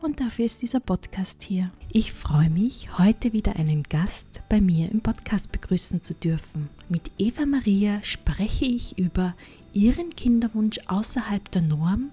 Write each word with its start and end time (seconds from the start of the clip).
und 0.00 0.20
dafür 0.20 0.44
ist 0.44 0.62
dieser 0.62 0.80
Podcast 0.80 1.42
hier. 1.42 1.70
Ich 1.92 2.12
freue 2.12 2.50
mich, 2.50 2.98
heute 2.98 3.32
wieder 3.32 3.56
einen 3.56 3.82
Gast 3.82 4.42
bei 4.48 4.60
mir 4.60 4.90
im 4.90 5.00
Podcast 5.00 5.52
begrüßen 5.52 6.02
zu 6.02 6.14
dürfen. 6.14 6.68
Mit 6.88 7.10
Eva 7.18 7.46
Maria 7.46 8.02
spreche 8.02 8.64
ich 8.64 8.98
über 8.98 9.34
ihren 9.72 10.10
Kinderwunsch 10.10 10.78
außerhalb 10.86 11.50
der 11.50 11.62
Norm, 11.62 12.10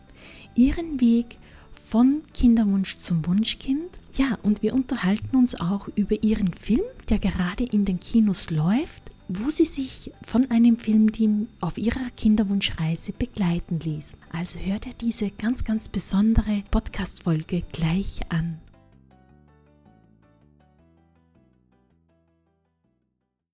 ihren 0.56 1.00
Weg 1.02 1.38
von 1.74 2.22
Kinderwunsch 2.34 2.96
zum 2.96 3.26
Wunschkind. 3.28 4.00
Ja, 4.14 4.38
und 4.44 4.62
wir 4.62 4.74
unterhalten 4.74 5.36
uns 5.36 5.60
auch 5.60 5.88
über 5.96 6.24
ihren 6.24 6.54
Film, 6.54 6.86
der 7.10 7.20
gerade 7.20 7.64
in 7.64 7.86
den 7.86 8.00
Kinos 8.00 8.50
läuft 8.50 9.11
wo 9.34 9.50
sie 9.50 9.66
sich 9.66 10.12
von 10.26 10.50
einem 10.52 10.76
Filmteam 10.76 11.48
auf 11.62 11.78
ihrer 11.78 12.10
Kinderwunschreise 12.18 13.14
begleiten 13.14 13.80
ließ. 13.80 14.18
Also 14.32 14.60
hört 14.60 14.86
ihr 14.86 14.94
diese 14.94 15.30
ganz, 15.32 15.64
ganz 15.64 15.88
besondere 15.88 16.64
Podcast-Folge 16.70 17.64
gleich 17.72 18.20
an. 18.30 18.60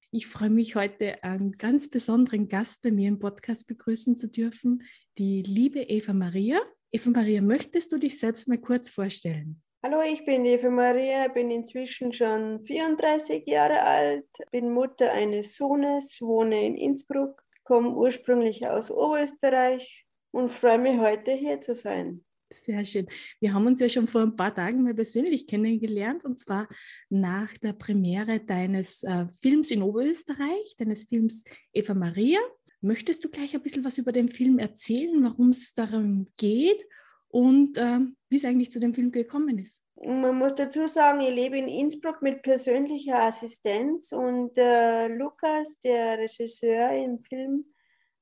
Ich 0.09 0.25
freue 0.25 0.49
mich 0.49 0.75
heute, 0.75 1.23
einen 1.23 1.51
ganz 1.59 1.89
besonderen 1.89 2.47
Gast 2.47 2.81
bei 2.81 2.91
mir 2.91 3.09
im 3.09 3.19
Podcast 3.19 3.67
begrüßen 3.67 4.15
zu 4.15 4.29
dürfen, 4.31 4.81
die 5.19 5.43
liebe 5.43 5.81
Eva 5.81 6.13
Maria. 6.13 6.59
Eva 6.91 7.11
Maria, 7.11 7.41
möchtest 7.41 7.91
du 7.91 7.97
dich 7.97 8.17
selbst 8.17 8.47
mal 8.47 8.57
kurz 8.57 8.89
vorstellen? 8.89 9.61
Hallo, 9.89 10.01
ich 10.01 10.25
bin 10.25 10.43
Eva 10.43 10.69
Maria, 10.69 11.29
bin 11.29 11.49
inzwischen 11.49 12.11
schon 12.11 12.59
34 12.59 13.47
Jahre 13.47 13.81
alt, 13.83 14.27
bin 14.51 14.73
Mutter 14.73 15.13
eines 15.13 15.55
Sohnes, 15.55 16.19
wohne 16.19 16.65
in 16.65 16.75
Innsbruck, 16.75 17.41
komme 17.63 17.95
ursprünglich 17.95 18.67
aus 18.67 18.91
Oberösterreich 18.91 20.05
und 20.31 20.51
freue 20.51 20.77
mich 20.77 20.99
heute 20.99 21.31
hier 21.31 21.61
zu 21.61 21.73
sein. 21.73 22.25
Sehr 22.53 22.83
schön. 22.83 23.07
Wir 23.39 23.53
haben 23.53 23.65
uns 23.65 23.79
ja 23.79 23.87
schon 23.87 24.09
vor 24.09 24.23
ein 24.23 24.35
paar 24.35 24.53
Tagen 24.53 24.83
mal 24.83 24.93
persönlich 24.93 25.47
kennengelernt 25.47 26.25
und 26.25 26.37
zwar 26.37 26.67
nach 27.07 27.57
der 27.59 27.71
Premiere 27.71 28.41
deines 28.41 29.03
äh, 29.03 29.27
Films 29.41 29.71
in 29.71 29.83
Oberösterreich, 29.83 30.75
deines 30.77 31.05
Films 31.05 31.45
Eva 31.71 31.93
Maria. 31.93 32.39
Möchtest 32.81 33.23
du 33.23 33.29
gleich 33.29 33.55
ein 33.55 33.63
bisschen 33.63 33.85
was 33.85 33.97
über 33.97 34.11
den 34.11 34.27
Film 34.27 34.59
erzählen, 34.59 35.23
warum 35.23 35.51
es 35.51 35.73
darum 35.73 36.27
geht 36.35 36.85
und 37.29 37.77
äh, 37.77 37.99
wie 38.29 38.37
es 38.37 38.45
eigentlich 38.45 38.71
zu 38.71 38.79
dem 38.79 38.93
Film 38.93 39.11
gekommen 39.11 39.57
ist. 39.57 39.81
Man 39.95 40.37
muss 40.37 40.55
dazu 40.55 40.87
sagen, 40.87 41.21
ich 41.21 41.29
lebe 41.29 41.57
in 41.57 41.67
Innsbruck 41.67 42.21
mit 42.21 42.43
persönlicher 42.43 43.23
Assistenz 43.23 44.11
und 44.11 44.57
äh, 44.57 45.07
Lukas, 45.07 45.79
der 45.79 46.19
Regisseur 46.19 46.91
im 46.91 47.19
Film, 47.19 47.65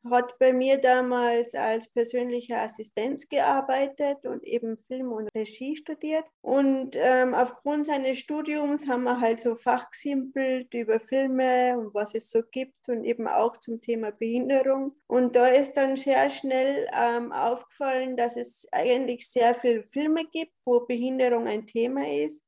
hat 0.09 0.37
bei 0.39 0.53
mir 0.53 0.77
damals 0.77 1.53
als 1.55 1.87
persönliche 1.87 2.57
Assistenz 2.57 3.27
gearbeitet 3.27 4.25
und 4.25 4.43
eben 4.43 4.77
Film 4.77 5.11
und 5.11 5.29
Regie 5.35 5.75
studiert. 5.75 6.25
Und 6.41 6.95
ähm, 6.95 7.33
aufgrund 7.33 7.87
seines 7.87 8.19
Studiums 8.19 8.87
haben 8.87 9.03
wir 9.03 9.19
halt 9.19 9.39
so 9.39 9.55
fachgesimpelt 9.55 10.73
über 10.73 10.99
Filme 10.99 11.77
und 11.77 11.93
was 11.93 12.13
es 12.15 12.29
so 12.29 12.41
gibt 12.51 12.87
und 12.89 13.03
eben 13.03 13.27
auch 13.27 13.57
zum 13.57 13.79
Thema 13.79 14.11
Behinderung. 14.11 14.95
Und 15.07 15.35
da 15.35 15.47
ist 15.47 15.73
dann 15.73 15.95
sehr 15.95 16.29
schnell 16.29 16.87
ähm, 16.93 17.31
aufgefallen, 17.31 18.17
dass 18.17 18.35
es 18.35 18.67
eigentlich 18.71 19.29
sehr 19.29 19.55
viele 19.55 19.83
Filme 19.83 20.25
gibt, 20.25 20.53
wo 20.65 20.81
Behinderung 20.81 21.47
ein 21.47 21.65
Thema 21.65 22.07
ist, 22.07 22.43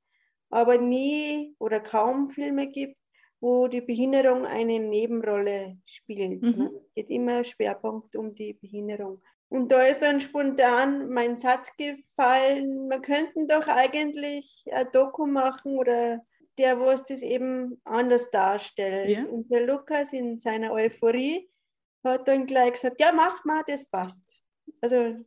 aber 0.50 0.78
nie 0.78 1.56
oder 1.60 1.80
kaum 1.80 2.30
Filme 2.30 2.68
gibt, 2.68 2.98
wo 3.40 3.68
die 3.68 3.82
Behinderung 3.82 4.46
eine 4.46 4.80
Nebenrolle 4.80 5.78
spielt. 5.86 6.42
Mhm. 6.42 6.58
Ne? 6.58 6.72
Es 6.74 6.94
geht 6.96 7.10
immer 7.10 7.44
Schwerpunkt 7.44 8.16
um 8.16 8.34
die 8.34 8.54
Behinderung. 8.54 9.22
Und 9.50 9.72
da 9.72 9.84
ist 9.84 10.02
dann 10.02 10.20
spontan 10.20 11.10
mein 11.10 11.38
Satz 11.38 11.72
gefallen, 11.78 12.88
man 12.88 13.02
könnte 13.02 13.46
doch 13.48 13.68
eigentlich 13.68 14.66
ein 14.72 14.88
Doku 14.92 15.26
machen 15.26 15.78
oder 15.78 16.22
der, 16.58 16.80
wo 16.80 16.90
es 16.90 17.04
das 17.04 17.22
eben 17.22 17.80
anders 17.86 18.30
darstellt. 18.32 19.10
Ja. 19.10 19.26
Und 19.26 19.50
der 19.50 19.66
Lukas 19.66 20.12
in 20.12 20.40
seiner 20.40 20.72
Euphorie 20.74 21.50
hat 22.04 22.28
dann 22.28 22.46
gleich 22.46 22.74
gesagt, 22.74 23.00
ja, 23.00 23.12
mach 23.12 23.46
mal, 23.46 23.64
das 23.68 23.86
passt. 23.86 24.42
Also 24.82 25.18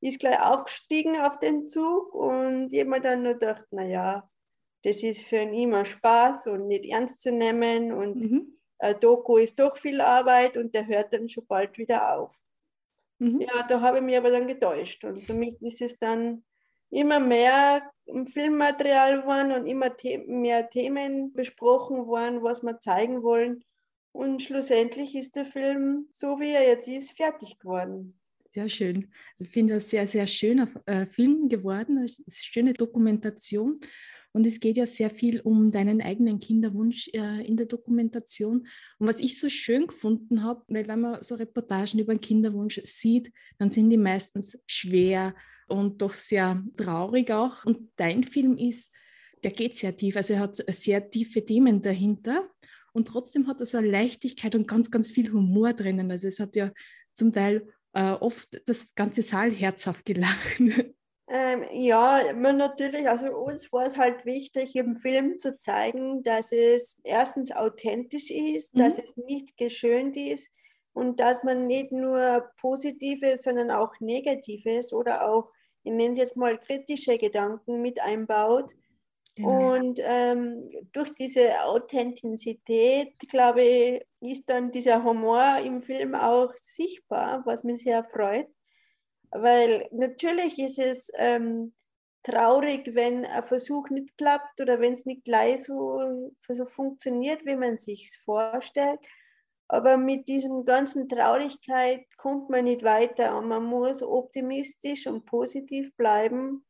ist 0.00 0.18
gleich 0.18 0.40
aufgestiegen 0.40 1.16
auf 1.20 1.38
den 1.38 1.68
Zug 1.68 2.12
und 2.12 2.70
jemand 2.70 3.04
dann 3.04 3.22
nur 3.22 3.34
gedacht, 3.34 3.64
naja, 3.70 4.28
das 4.82 5.02
ist 5.02 5.22
für 5.22 5.36
ihn 5.36 5.54
immer 5.54 5.84
Spaß 5.84 6.48
und 6.48 6.68
nicht 6.68 6.84
ernst 6.86 7.22
zu 7.22 7.32
nehmen 7.32 7.92
und 7.92 8.16
mhm. 8.16 8.58
äh, 8.78 8.94
Doku 8.94 9.36
ist 9.36 9.58
doch 9.58 9.76
viel 9.76 10.00
Arbeit 10.00 10.56
und 10.56 10.74
der 10.74 10.86
hört 10.86 11.12
dann 11.12 11.28
schon 11.28 11.46
bald 11.46 11.78
wieder 11.78 12.16
auf. 12.16 12.36
Mhm. 13.18 13.40
Ja, 13.40 13.64
da 13.68 13.80
habe 13.80 13.98
ich 13.98 14.02
mich 14.02 14.16
aber 14.16 14.30
dann 14.30 14.46
getäuscht 14.46 15.04
und 15.04 15.22
somit 15.22 15.60
ist 15.62 15.80
es 15.80 15.98
dann 15.98 16.44
immer 16.90 17.20
mehr 17.20 17.90
Filmmaterial 18.32 19.22
geworden 19.22 19.52
und 19.52 19.66
immer 19.66 19.94
the 20.00 20.18
mehr 20.18 20.68
Themen 20.68 21.32
besprochen 21.32 22.06
worden, 22.06 22.42
was 22.42 22.62
wir 22.62 22.78
zeigen 22.80 23.22
wollen. 23.22 23.64
Und 24.12 24.42
schlussendlich 24.42 25.14
ist 25.14 25.36
der 25.36 25.46
Film, 25.46 26.08
so 26.12 26.38
wie 26.38 26.50
er 26.50 26.66
jetzt 26.68 26.86
ist, 26.86 27.12
fertig 27.12 27.58
geworden. 27.58 28.18
Sehr 28.50 28.68
schön. 28.68 29.10
Also 29.32 29.44
ich 29.44 29.48
finde 29.48 29.74
das 29.74 29.88
sehr, 29.88 30.06
sehr 30.06 30.26
schöner 30.26 30.68
äh, 30.84 31.06
Film 31.06 31.48
geworden, 31.48 31.96
eine 31.96 32.08
schöne 32.30 32.74
Dokumentation. 32.74 33.80
Und 34.32 34.46
es 34.46 34.60
geht 34.60 34.78
ja 34.78 34.86
sehr 34.86 35.10
viel 35.10 35.40
um 35.40 35.70
deinen 35.70 36.00
eigenen 36.00 36.40
Kinderwunsch 36.40 37.08
äh, 37.12 37.46
in 37.46 37.56
der 37.56 37.66
Dokumentation. 37.66 38.66
Und 38.98 39.06
was 39.06 39.20
ich 39.20 39.38
so 39.38 39.48
schön 39.48 39.86
gefunden 39.86 40.42
habe, 40.42 40.62
weil 40.68 40.88
wenn 40.88 41.00
man 41.00 41.22
so 41.22 41.34
Reportagen 41.34 42.00
über 42.00 42.12
einen 42.12 42.20
Kinderwunsch 42.20 42.80
sieht, 42.84 43.30
dann 43.58 43.70
sind 43.70 43.90
die 43.90 43.98
meistens 43.98 44.58
schwer 44.66 45.34
und 45.68 46.00
doch 46.00 46.14
sehr 46.14 46.64
traurig 46.76 47.30
auch. 47.30 47.64
Und 47.64 47.90
dein 47.96 48.24
Film 48.24 48.56
ist, 48.56 48.90
der 49.44 49.50
geht 49.50 49.76
sehr 49.76 49.96
tief, 49.96 50.16
also 50.16 50.34
er 50.34 50.40
hat 50.40 50.56
sehr 50.68 51.10
tiefe 51.10 51.44
Themen 51.44 51.82
dahinter. 51.82 52.48
Und 52.92 53.08
trotzdem 53.08 53.46
hat 53.46 53.60
er 53.60 53.66
so 53.66 53.78
eine 53.78 53.90
Leichtigkeit 53.90 54.54
und 54.54 54.68
ganz, 54.68 54.90
ganz 54.90 55.10
viel 55.10 55.32
Humor 55.32 55.72
drinnen. 55.72 56.10
Also 56.10 56.28
es 56.28 56.40
hat 56.40 56.56
ja 56.56 56.72
zum 57.14 57.32
Teil 57.32 57.66
äh, 57.94 58.12
oft 58.12 58.60
das 58.66 58.94
ganze 58.94 59.22
Saal 59.22 59.50
herzhaft 59.50 60.04
gelacht. 60.04 60.58
Ähm, 61.34 61.64
ja, 61.72 62.20
man 62.36 62.58
natürlich, 62.58 63.08
also 63.08 63.34
uns 63.34 63.72
war 63.72 63.86
es 63.86 63.96
halt 63.96 64.26
wichtig, 64.26 64.76
im 64.76 64.96
Film 64.96 65.38
zu 65.38 65.58
zeigen, 65.58 66.22
dass 66.22 66.52
es 66.52 67.00
erstens 67.04 67.50
authentisch 67.50 68.30
ist, 68.30 68.74
mhm. 68.74 68.80
dass 68.80 68.98
es 68.98 69.16
nicht 69.16 69.56
geschönt 69.56 70.14
ist 70.18 70.50
und 70.92 71.20
dass 71.20 71.42
man 71.42 71.66
nicht 71.66 71.90
nur 71.90 72.50
Positives, 72.60 73.44
sondern 73.44 73.70
auch 73.70 73.98
Negatives 73.98 74.92
oder 74.92 75.26
auch, 75.26 75.48
ich 75.84 75.92
nenne 75.92 76.12
es 76.12 76.18
jetzt 76.18 76.36
mal 76.36 76.58
kritische 76.58 77.16
Gedanken 77.16 77.80
mit 77.80 77.98
einbaut. 78.02 78.70
Genau. 79.34 79.72
Und 79.72 80.00
ähm, 80.02 80.70
durch 80.92 81.14
diese 81.14 81.64
Authentizität, 81.64 83.18
glaube 83.30 83.62
ich, 83.62 84.06
ist 84.20 84.50
dann 84.50 84.70
dieser 84.70 85.02
Humor 85.02 85.60
im 85.64 85.80
Film 85.80 86.14
auch 86.14 86.52
sichtbar, 86.60 87.40
was 87.46 87.64
mich 87.64 87.84
sehr 87.84 88.04
freut. 88.04 88.48
Weil 89.32 89.88
natürlich 89.92 90.58
ist 90.58 90.78
es 90.78 91.10
ähm, 91.16 91.72
traurig, 92.22 92.94
wenn 92.94 93.24
ein 93.24 93.42
Versuch 93.44 93.88
nicht 93.90 94.16
klappt 94.16 94.60
oder 94.60 94.80
wenn 94.80 94.94
es 94.94 95.06
nicht 95.06 95.24
gleich 95.24 95.64
so, 95.64 96.32
so 96.48 96.64
funktioniert, 96.64 97.44
wie 97.44 97.56
man 97.56 97.78
sich 97.78 98.18
vorstellt. 98.24 99.00
Aber 99.68 99.96
mit 99.96 100.28
diesem 100.28 100.64
ganzen 100.66 101.08
Traurigkeit 101.08 102.04
kommt 102.18 102.50
man 102.50 102.64
nicht 102.64 102.82
weiter 102.82 103.38
und 103.38 103.48
man 103.48 103.64
muss 103.64 104.02
optimistisch 104.02 105.06
und 105.06 105.24
positiv 105.24 105.96
bleiben, 105.96 106.66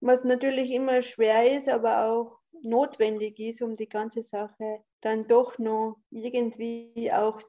was 0.00 0.24
natürlich 0.24 0.70
immer 0.70 1.00
schwer 1.00 1.56
ist, 1.56 1.70
aber 1.70 2.06
auch 2.10 2.38
notwendig 2.62 3.38
ist, 3.40 3.62
um 3.62 3.74
die 3.74 3.88
ganze 3.88 4.22
Sache 4.22 4.80
dann 5.00 5.26
doch 5.26 5.58
noch 5.58 5.96
irgendwie 6.10 7.10
auch 7.12 7.40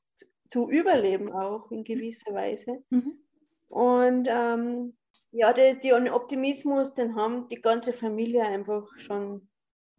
zu 0.50 0.70
überleben, 0.70 1.32
auch 1.32 1.70
in 1.72 1.84
gewisser 1.84 2.34
Weise. 2.34 2.84
Mhm. 2.90 3.25
Und 3.68 4.28
ähm, 4.30 4.96
ja, 5.32 5.52
den, 5.54 5.80
den 5.82 6.10
Optimismus, 6.10 6.94
den 6.94 7.16
haben 7.16 7.50
die 7.50 7.62
ganze 7.62 7.94
Familie 7.94 8.44
einfach 8.44 8.88
schon 8.98 9.50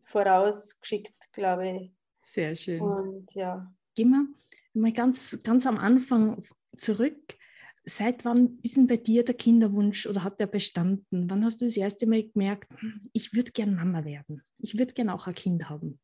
vorausgeschickt, 0.03 1.15
glaube 1.33 1.69
ich. 1.69 1.93
Sehr 2.23 2.57
schön. 2.57 2.81
Und 2.81 3.33
ja. 3.35 3.73
Gehen 3.95 4.11
wir 4.11 4.27
mal 4.75 4.93
ganz, 4.93 5.39
ganz 5.43 5.67
am 5.67 5.79
Anfang 5.79 6.43
zurück. 6.77 7.37
Seit 7.85 8.25
wann 8.25 8.59
ist 8.63 8.77
denn 8.77 8.87
bei 8.87 8.97
dir 8.97 9.25
der 9.25 9.37
Kinderwunsch 9.37 10.07
oder 10.07 10.25
hat 10.25 10.41
der 10.41 10.47
bestanden? 10.47 11.31
Wann 11.31 11.45
hast 11.45 11.61
du 11.61 11.67
das 11.67 11.77
erste 11.77 12.07
Mal 12.07 12.25
gemerkt, 12.25 12.69
hm, 12.81 13.03
ich 13.13 13.33
würde 13.33 13.53
gern 13.53 13.77
Mama 13.77 14.05
werden? 14.05 14.43
Ich 14.59 14.77
würde 14.77 14.95
gern 14.95 15.09
auch 15.09 15.27
ein 15.27 15.35
Kind 15.35 15.69
haben. 15.69 16.01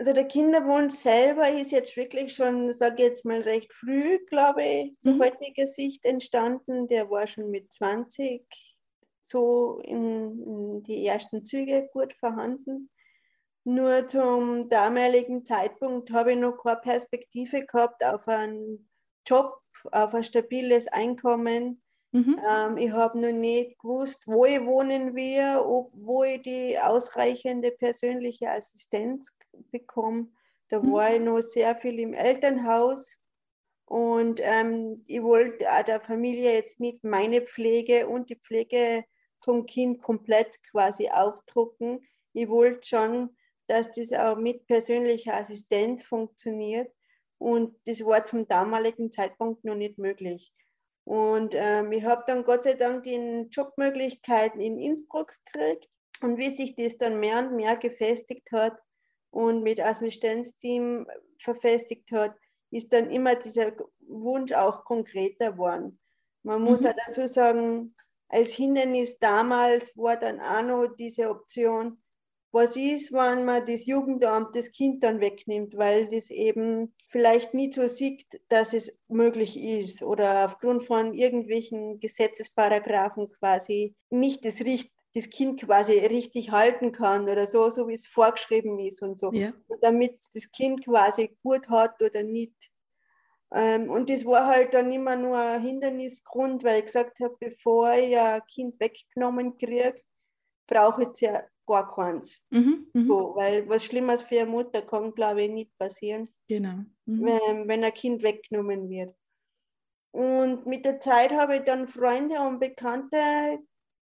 Also 0.00 0.14
der 0.14 0.24
Kinderwunsch 0.28 0.94
selber 0.94 1.50
ist 1.50 1.72
jetzt 1.72 1.94
wirklich 1.94 2.34
schon, 2.34 2.72
sage 2.72 3.02
ich 3.02 3.08
jetzt 3.10 3.26
mal, 3.26 3.42
recht 3.42 3.70
früh, 3.74 4.18
glaube 4.28 4.64
ich, 4.64 4.94
zu 5.02 5.10
mhm. 5.10 5.22
heutiger 5.22 5.66
Sicht 5.66 6.06
entstanden. 6.06 6.88
Der 6.88 7.10
war 7.10 7.26
schon 7.26 7.50
mit 7.50 7.70
20 7.70 8.42
so 9.20 9.78
in, 9.84 10.42
in 10.42 10.82
die 10.84 11.06
ersten 11.06 11.44
Züge 11.44 11.90
gut 11.92 12.14
vorhanden. 12.14 12.88
Nur 13.64 14.06
zum 14.06 14.70
damaligen 14.70 15.44
Zeitpunkt 15.44 16.10
habe 16.12 16.32
ich 16.32 16.38
noch 16.38 16.56
keine 16.56 16.80
Perspektive 16.80 17.66
gehabt 17.66 18.02
auf 18.02 18.26
einen 18.26 18.88
Job, 19.26 19.60
auf 19.92 20.14
ein 20.14 20.24
stabiles 20.24 20.88
Einkommen. 20.88 21.82
Mhm. 22.12 22.40
Ähm, 22.48 22.76
ich 22.76 22.90
habe 22.90 23.20
noch 23.20 23.32
nicht 23.32 23.78
gewusst, 23.78 24.26
wo 24.26 24.44
ich 24.44 24.64
wohnen 24.64 25.14
will, 25.14 25.58
ob, 25.58 25.92
wo 25.94 26.24
ich 26.24 26.42
die 26.42 26.78
ausreichende 26.78 27.70
persönliche 27.70 28.50
Assistenz 28.50 29.32
bekomme. 29.70 30.28
Da 30.68 30.80
mhm. 30.80 30.92
war 30.92 31.14
ich 31.14 31.20
noch 31.20 31.40
sehr 31.40 31.76
viel 31.76 32.00
im 32.00 32.14
Elternhaus 32.14 33.20
und 33.90 34.40
ähm, 34.44 35.02
ich 35.08 35.20
wollte 35.20 35.68
auch 35.68 35.82
der 35.82 36.00
Familie 36.00 36.52
jetzt 36.52 36.78
nicht 36.78 37.02
meine 37.02 37.42
Pflege 37.42 38.06
und 38.06 38.30
die 38.30 38.36
Pflege 38.36 39.04
vom 39.40 39.66
Kind 39.66 40.00
komplett 40.00 40.62
quasi 40.70 41.08
aufdrucken. 41.08 42.06
Ich 42.32 42.48
wollte 42.48 42.86
schon, 42.86 43.36
dass 43.66 43.90
das 43.90 44.12
auch 44.12 44.36
mit 44.36 44.68
persönlicher 44.68 45.34
Assistenz 45.34 46.04
funktioniert. 46.04 46.92
Und 47.38 47.74
das 47.86 48.04
war 48.04 48.24
zum 48.24 48.46
damaligen 48.46 49.10
Zeitpunkt 49.10 49.64
noch 49.64 49.74
nicht 49.74 49.98
möglich. 49.98 50.52
Und 51.04 51.54
ähm, 51.56 51.92
ich 51.92 52.04
habe 52.04 52.24
dann 52.26 52.44
Gott 52.44 52.64
sei 52.64 52.74
Dank 52.74 53.02
die 53.04 53.48
Jobmöglichkeiten 53.50 54.60
in 54.60 54.78
Innsbruck 54.78 55.36
gekriegt. 55.46 55.88
Und 56.20 56.36
wie 56.36 56.50
sich 56.50 56.76
das 56.76 56.98
dann 56.98 57.18
mehr 57.18 57.38
und 57.38 57.56
mehr 57.56 57.76
gefestigt 57.76 58.52
hat 58.52 58.76
und 59.30 59.62
mit 59.62 59.80
Assistenzteam 59.80 61.06
verfestigt 61.38 62.12
hat, 62.12 62.34
ist 62.70 62.92
dann 62.92 63.10
immer 63.10 63.34
dieser 63.34 63.72
Wunsch 64.06 64.52
auch 64.52 64.84
konkreter 64.84 65.52
geworden. 65.52 65.98
Man 66.42 66.62
muss 66.62 66.82
mhm. 66.82 66.88
auch 66.88 66.94
dazu 67.06 67.26
sagen, 67.26 67.94
als 68.28 68.50
Hindernis 68.50 69.18
damals 69.18 69.96
war 69.96 70.16
dann 70.16 70.40
auch 70.40 70.62
noch 70.62 70.94
diese 70.96 71.28
Option, 71.28 71.99
was 72.52 72.76
ist, 72.76 73.12
wenn 73.12 73.44
man 73.44 73.64
das 73.64 73.86
Jugendamt 73.86 74.56
das 74.56 74.72
Kind 74.72 75.04
dann 75.04 75.20
wegnimmt, 75.20 75.76
weil 75.76 76.08
das 76.10 76.30
eben 76.30 76.92
vielleicht 77.06 77.54
nie 77.54 77.72
so 77.72 77.86
sieht, 77.86 78.26
dass 78.48 78.72
es 78.72 78.98
möglich 79.08 79.56
ist 79.56 80.02
oder 80.02 80.46
aufgrund 80.46 80.84
von 80.84 81.14
irgendwelchen 81.14 82.00
Gesetzesparagraphen 82.00 83.30
quasi 83.32 83.94
nicht 84.10 84.44
das, 84.44 84.56
das 85.14 85.30
Kind 85.30 85.60
quasi 85.60 85.92
richtig 85.92 86.50
halten 86.50 86.90
kann 86.90 87.28
oder 87.28 87.46
so, 87.46 87.70
so 87.70 87.86
wie 87.86 87.94
es 87.94 88.08
vorgeschrieben 88.08 88.78
ist 88.80 89.00
und 89.02 89.18
so. 89.18 89.32
Ja. 89.32 89.52
Und 89.68 89.82
damit 89.82 90.18
das 90.34 90.50
Kind 90.50 90.84
quasi 90.84 91.36
gut 91.44 91.68
hat 91.68 92.02
oder 92.02 92.24
nicht. 92.24 92.70
Ähm, 93.52 93.90
und 93.90 94.10
das 94.10 94.24
war 94.24 94.46
halt 94.46 94.74
dann 94.74 94.90
immer 94.92 95.16
nur 95.16 95.38
ein 95.38 95.62
Hindernisgrund, 95.62 96.64
weil 96.64 96.80
ich 96.80 96.86
gesagt 96.86 97.20
habe, 97.20 97.36
bevor 97.38 97.92
ich 97.92 98.16
ein 98.16 98.42
Kind 98.46 98.78
weggenommen 98.80 99.56
kriege, 99.58 100.00
brauche 100.66 101.10
ich 101.12 101.20
ja 101.20 101.42
gar 101.70 101.94
keins. 101.94 102.38
Mhm, 102.50 102.88
mhm, 102.92 103.06
so, 103.06 103.34
weil 103.34 103.68
was 103.68 103.84
Schlimmes 103.84 104.22
für 104.22 104.40
eine 104.40 104.50
Mutter 104.50 104.82
kann, 104.82 105.14
glaube 105.14 105.42
ich, 105.42 105.50
nicht 105.50 105.78
passieren, 105.78 106.28
genau. 106.48 106.84
Mhm. 107.06 107.24
wenn, 107.24 107.68
wenn 107.68 107.84
ein 107.84 107.94
Kind 107.94 108.22
weggenommen 108.22 108.88
wird. 108.88 109.14
Und 110.12 110.66
mit 110.66 110.84
der 110.84 111.00
Zeit 111.00 111.32
habe 111.32 111.56
ich 111.56 111.62
dann 111.62 111.86
Freunde 111.86 112.40
und 112.40 112.58
Bekannte 112.58 113.60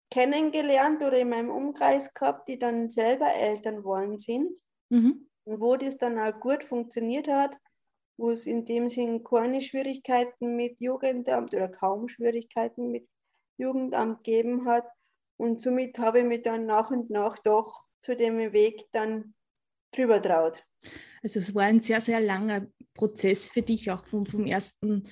kennengelernt 0.10 1.02
oder 1.02 1.18
in 1.20 1.30
meinem 1.30 1.52
Umkreis 1.52 2.14
gehabt, 2.14 2.48
die 2.48 2.58
dann 2.58 2.90
selber 2.90 3.34
Eltern 3.34 3.84
worden 3.84 4.18
sind. 4.18 4.58
Mhm. 4.90 5.28
Und 5.44 5.62
wo 5.62 5.76
das 5.78 5.98
dann 5.98 6.20
auch 6.20 6.40
gut 6.40 6.64
funktioniert 6.64 7.28
hat 7.28 7.58
wo 8.22 8.30
es 8.30 8.46
in 8.46 8.66
dem 8.66 8.88
Sinn 8.88 9.24
keine 9.24 9.62
Schwierigkeiten 9.62 10.56
mit 10.56 10.80
Jugendamt 10.80 11.54
oder 11.54 11.68
kaum 11.68 12.08
Schwierigkeiten 12.08 12.92
mit 12.92 13.10
Jugendamt 13.58 14.24
gegeben 14.24 14.66
hat. 14.66 14.86
Und 15.42 15.60
somit 15.60 15.98
habe 16.00 16.20
ich 16.20 16.26
mich 16.26 16.44
dann 16.44 16.66
nach 16.66 16.92
und 16.92 17.10
nach 17.10 17.40
doch 17.40 17.86
zu 18.02 18.16
dem 18.16 18.38
Weg 18.54 18.86
dann 18.92 19.34
drüber 19.92 20.22
traut. 20.22 20.64
Also 21.24 21.40
es 21.40 21.54
war 21.54 21.64
ein 21.64 21.80
sehr, 21.80 22.02
sehr 22.02 22.20
langer 22.22 22.68
Prozess 22.94 23.50
für 23.50 23.62
dich, 23.62 23.92
auch 23.92 24.06
vom, 24.06 24.26
vom 24.26 24.46
ersten 24.46 25.10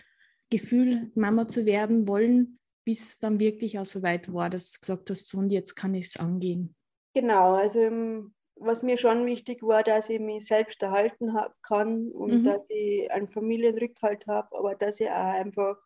Gefühl, 0.50 1.12
Mama 1.16 1.48
zu 1.48 1.66
werden 1.66 2.08
wollen, 2.08 2.60
bis 2.86 3.20
dann 3.20 3.40
wirklich 3.40 3.78
auch 3.80 3.86
so 3.86 4.02
weit 4.02 4.34
war, 4.34 4.50
dass 4.50 4.72
du 4.72 4.80
gesagt 4.80 5.10
hast, 5.10 5.28
so 5.28 5.38
und 5.38 5.52
jetzt 5.52 5.76
kann 5.76 5.94
ich 5.94 6.06
es 6.06 6.18
angehen. 6.18 6.76
Genau, 7.14 7.54
also 7.54 7.82
im 7.82 8.34
was 8.60 8.84
mir 8.84 8.98
schon 8.98 9.26
wichtig 9.26 9.64
war, 9.64 9.84
dass 9.84 10.10
ich 10.10 10.20
mich 10.20 10.46
selbst 10.46 10.82
erhalten 10.82 11.36
kann 11.62 12.12
und 12.12 12.42
mhm. 12.42 12.44
dass 12.44 12.70
ich 12.70 13.10
einen 13.12 13.28
Familienrückhalt 13.28 14.28
habe, 14.28 14.58
aber 14.58 14.76
dass 14.76 15.00
ich 15.00 15.10
auch 15.10 15.34
einfach 15.34 15.78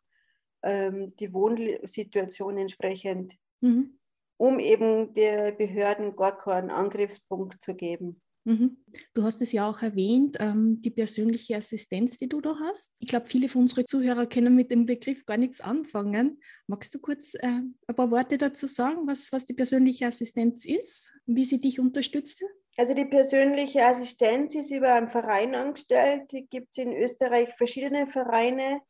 ähm, 0.64 1.16
die 1.18 1.34
Wohnsituation 1.34 2.58
entsprechend, 2.58 3.36
mhm. 3.62 4.00
Um 4.38 4.60
eben 4.60 5.14
der 5.14 5.52
Behörden 5.52 6.16
gar 6.16 6.38
keinen 6.38 6.70
Angriffspunkt 6.70 7.62
zu 7.62 7.76
geben. 7.76 8.22
Mhm. 8.46 8.78
Du 9.14 9.24
hast 9.24 9.42
es 9.42 9.54
ja 9.54 9.70
auch 9.70 9.82
erwähnt, 9.82 10.36
ähm, 10.40 10.78
die 10.82 10.90
persönliche 10.90 11.56
Assistenz, 11.56 12.18
die 12.18 12.28
du 12.28 12.42
da 12.42 12.56
hast. 12.60 12.94
Ich 13.00 13.08
glaube, 13.08 13.26
viele 13.26 13.48
von 13.48 13.62
unseren 13.62 13.88
Zuhörern 13.88 14.28
können 14.28 14.54
mit 14.54 14.70
dem 14.70 14.86
Begriff 14.86 15.26
gar 15.26 15.38
nichts 15.38 15.62
anfangen. 15.62 16.42
Magst 16.68 16.94
du 16.94 17.00
kurz 17.00 17.36
äh, 17.36 17.48
ein 17.48 17.96
paar 17.96 18.12
Worte 18.12 18.38
dazu 18.38 18.68
sagen, 18.68 19.08
was, 19.08 19.32
was 19.32 19.46
die 19.46 19.54
persönliche 19.54 20.08
Assistenz 20.08 20.66
ist, 20.66 21.10
wie 21.26 21.46
sie 21.46 21.62
dich 21.62 21.80
unterstützt? 21.80 22.44
Also 22.76 22.94
die 22.94 23.06
persönliche 23.06 23.86
Assistenz 23.86 24.56
ist 24.56 24.72
über 24.72 24.94
einen 24.94 25.08
Verein 25.08 25.56
angestellt. 25.56 26.32
Die 26.32 26.46
gibt 26.46 26.70
es 26.72 26.84
in 26.84 26.92
Österreich 26.92 27.54
verschiedene 27.56 28.08
Vereine, 28.08 28.82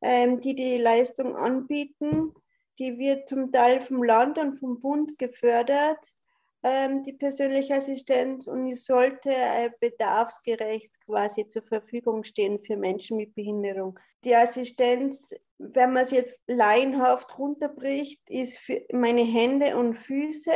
ähm, 0.00 0.40
die 0.40 0.54
die 0.54 0.78
Leistung 0.78 1.36
anbieten. 1.36 2.32
Die 2.78 2.98
wird 2.98 3.28
zum 3.28 3.52
Teil 3.52 3.80
vom 3.80 4.02
Land 4.02 4.38
und 4.38 4.54
vom 4.54 4.80
Bund 4.80 5.18
gefördert, 5.18 6.16
ähm, 6.62 7.02
die 7.02 7.12
persönliche 7.12 7.74
Assistenz, 7.74 8.46
und 8.46 8.66
die 8.66 8.76
sollte 8.76 9.30
äh, 9.30 9.70
bedarfsgerecht 9.80 11.00
quasi 11.04 11.48
zur 11.48 11.62
Verfügung 11.62 12.24
stehen 12.24 12.60
für 12.60 12.76
Menschen 12.76 13.16
mit 13.16 13.34
Behinderung. 13.34 13.98
Die 14.24 14.34
Assistenz, 14.34 15.34
wenn 15.58 15.92
man 15.92 16.04
es 16.04 16.12
jetzt 16.12 16.42
laienhaft 16.46 17.36
runterbricht, 17.38 18.20
ist 18.28 18.58
für 18.58 18.80
meine 18.92 19.22
Hände 19.22 19.76
und 19.76 19.98
Füße. 19.98 20.52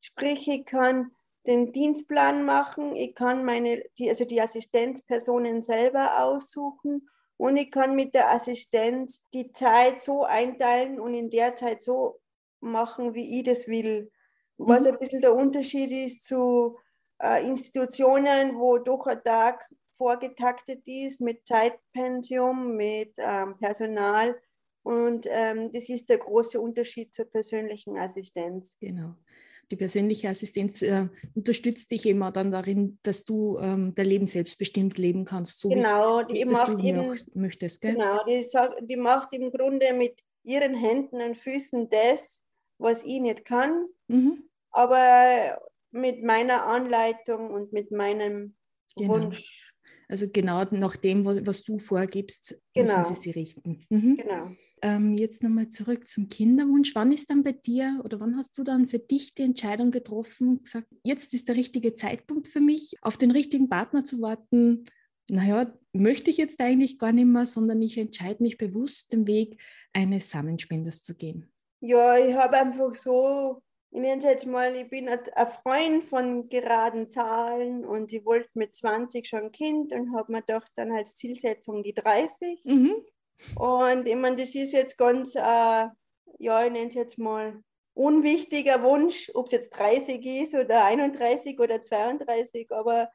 Sprich, 0.00 0.46
ich 0.48 0.64
kann 0.64 1.10
den 1.46 1.72
Dienstplan 1.72 2.44
machen, 2.44 2.94
ich 2.94 3.14
kann 3.14 3.44
meine, 3.44 3.82
die, 3.98 4.08
also 4.08 4.24
die 4.24 4.40
Assistenzpersonen 4.40 5.62
selber 5.62 6.22
aussuchen 6.22 7.08
und 7.40 7.56
ich 7.56 7.70
kann 7.70 7.96
mit 7.96 8.14
der 8.14 8.30
Assistenz 8.30 9.26
die 9.32 9.50
Zeit 9.50 10.02
so 10.02 10.24
einteilen 10.24 11.00
und 11.00 11.14
in 11.14 11.30
der 11.30 11.56
Zeit 11.56 11.80
so 11.82 12.20
machen, 12.60 13.14
wie 13.14 13.38
ich 13.38 13.44
das 13.44 13.66
will. 13.66 14.12
Was 14.58 14.82
mhm. 14.82 14.88
ein 14.88 14.98
bisschen 14.98 15.22
der 15.22 15.34
Unterschied 15.34 15.90
ist 15.90 16.22
zu 16.22 16.76
äh, 17.18 17.42
Institutionen, 17.48 18.58
wo 18.58 18.76
doch 18.76 19.06
ein 19.06 19.24
Tag 19.24 19.66
vorgetaktet 19.96 20.82
ist 20.84 21.22
mit 21.22 21.46
Zeitpension, 21.46 22.76
mit 22.76 23.14
ähm, 23.16 23.56
Personal. 23.56 24.38
Und 24.82 25.26
ähm, 25.30 25.72
das 25.72 25.88
ist 25.88 26.10
der 26.10 26.18
große 26.18 26.60
Unterschied 26.60 27.14
zur 27.14 27.24
persönlichen 27.24 27.96
Assistenz. 27.96 28.76
Genau 28.78 29.14
die 29.70 29.76
persönliche 29.76 30.28
Assistenz 30.28 30.82
äh, 30.82 31.08
unterstützt 31.34 31.90
dich 31.90 32.06
immer 32.06 32.32
dann 32.32 32.50
darin, 32.50 32.98
dass 33.02 33.24
du 33.24 33.58
ähm, 33.58 33.94
dein 33.94 34.06
Leben 34.06 34.26
selbstbestimmt 34.26 34.98
leben 34.98 35.24
kannst, 35.24 35.60
so 35.60 35.68
genau, 35.68 36.28
wie 36.28 36.42
es 36.42 36.46
du 36.46 36.78
eben, 36.78 37.16
möchtest. 37.34 37.80
Gell? 37.80 37.94
Genau, 37.94 38.24
die, 38.24 38.46
die 38.86 38.96
macht 38.96 39.32
im 39.32 39.50
Grunde 39.50 39.92
mit 39.92 40.20
ihren 40.42 40.74
Händen 40.74 41.20
und 41.20 41.36
Füßen 41.36 41.88
das, 41.90 42.40
was 42.78 43.04
ich 43.04 43.20
nicht 43.20 43.44
kann, 43.44 43.86
mhm. 44.08 44.44
aber 44.70 45.60
mit 45.92 46.22
meiner 46.22 46.66
Anleitung 46.66 47.50
und 47.50 47.72
mit 47.72 47.90
meinem 47.90 48.56
genau. 48.96 49.14
Wunsch. 49.14 49.72
Also 50.08 50.26
genau 50.28 50.64
nach 50.70 50.96
dem, 50.96 51.24
was, 51.24 51.46
was 51.46 51.62
du 51.62 51.78
vorgibst, 51.78 52.60
genau. 52.74 52.96
müssen 52.96 53.14
sie 53.14 53.20
sich 53.20 53.36
richten. 53.36 53.86
Mhm. 53.90 54.16
Genau 54.16 54.50
ähm, 54.82 55.14
jetzt 55.14 55.42
nochmal 55.42 55.68
zurück 55.68 56.06
zum 56.08 56.28
Kinderwunsch. 56.28 56.94
Wann 56.94 57.12
ist 57.12 57.30
dann 57.30 57.42
bei 57.42 57.52
dir 57.52 58.00
oder 58.04 58.20
wann 58.20 58.36
hast 58.36 58.56
du 58.58 58.62
dann 58.62 58.88
für 58.88 58.98
dich 58.98 59.34
die 59.34 59.42
Entscheidung 59.42 59.90
getroffen, 59.90 60.62
gesagt, 60.62 60.88
jetzt 61.04 61.34
ist 61.34 61.48
der 61.48 61.56
richtige 61.56 61.94
Zeitpunkt 61.94 62.48
für 62.48 62.60
mich, 62.60 62.94
auf 63.02 63.16
den 63.16 63.30
richtigen 63.30 63.68
Partner 63.68 64.04
zu 64.04 64.20
warten? 64.20 64.84
Naja, 65.28 65.72
möchte 65.92 66.30
ich 66.30 66.36
jetzt 66.36 66.60
eigentlich 66.60 66.98
gar 66.98 67.12
nicht 67.12 67.26
mehr, 67.26 67.46
sondern 67.46 67.80
ich 67.82 67.96
entscheide 67.98 68.42
mich 68.42 68.58
bewusst, 68.58 69.12
den 69.12 69.26
Weg 69.26 69.60
eines 69.92 70.30
Samenspenders 70.30 71.02
zu 71.02 71.14
gehen. 71.14 71.52
Ja, 71.80 72.18
ich 72.18 72.34
habe 72.34 72.58
einfach 72.58 72.94
so 72.94 73.62
ich 73.92 74.00
nenne 74.00 74.18
es 74.18 74.24
jetzt 74.24 74.46
mal, 74.46 74.74
ich 74.76 74.88
bin 74.88 75.08
ein 75.08 75.18
Freund 75.62 76.04
von 76.04 76.48
geraden 76.48 77.10
Zahlen 77.10 77.84
und 77.84 78.12
ich 78.12 78.24
wollte 78.24 78.50
mit 78.54 78.74
20 78.74 79.26
schon 79.26 79.44
ein 79.44 79.52
Kind 79.52 79.92
und 79.92 80.14
habe 80.14 80.30
mir 80.30 80.42
doch 80.42 80.64
dann 80.76 80.92
als 80.92 81.16
Zielsetzung 81.16 81.82
die 81.82 81.94
30. 81.94 82.64
Mhm. 82.64 83.04
Und 83.56 84.06
ich 84.06 84.16
meine, 84.16 84.36
das 84.36 84.54
ist 84.54 84.72
jetzt 84.72 84.96
ganz, 84.96 85.34
äh, 85.34 85.40
ja, 86.38 86.64
ich 86.64 86.72
nenne 86.72 86.88
es 86.88 86.94
jetzt 86.94 87.18
mal 87.18 87.62
unwichtiger 87.94 88.82
Wunsch, 88.82 89.30
ob 89.34 89.46
es 89.46 89.52
jetzt 89.52 89.70
30 89.70 90.24
ist 90.24 90.54
oder 90.54 90.84
31 90.84 91.58
oder 91.58 91.82
32, 91.82 92.70
aber 92.72 93.10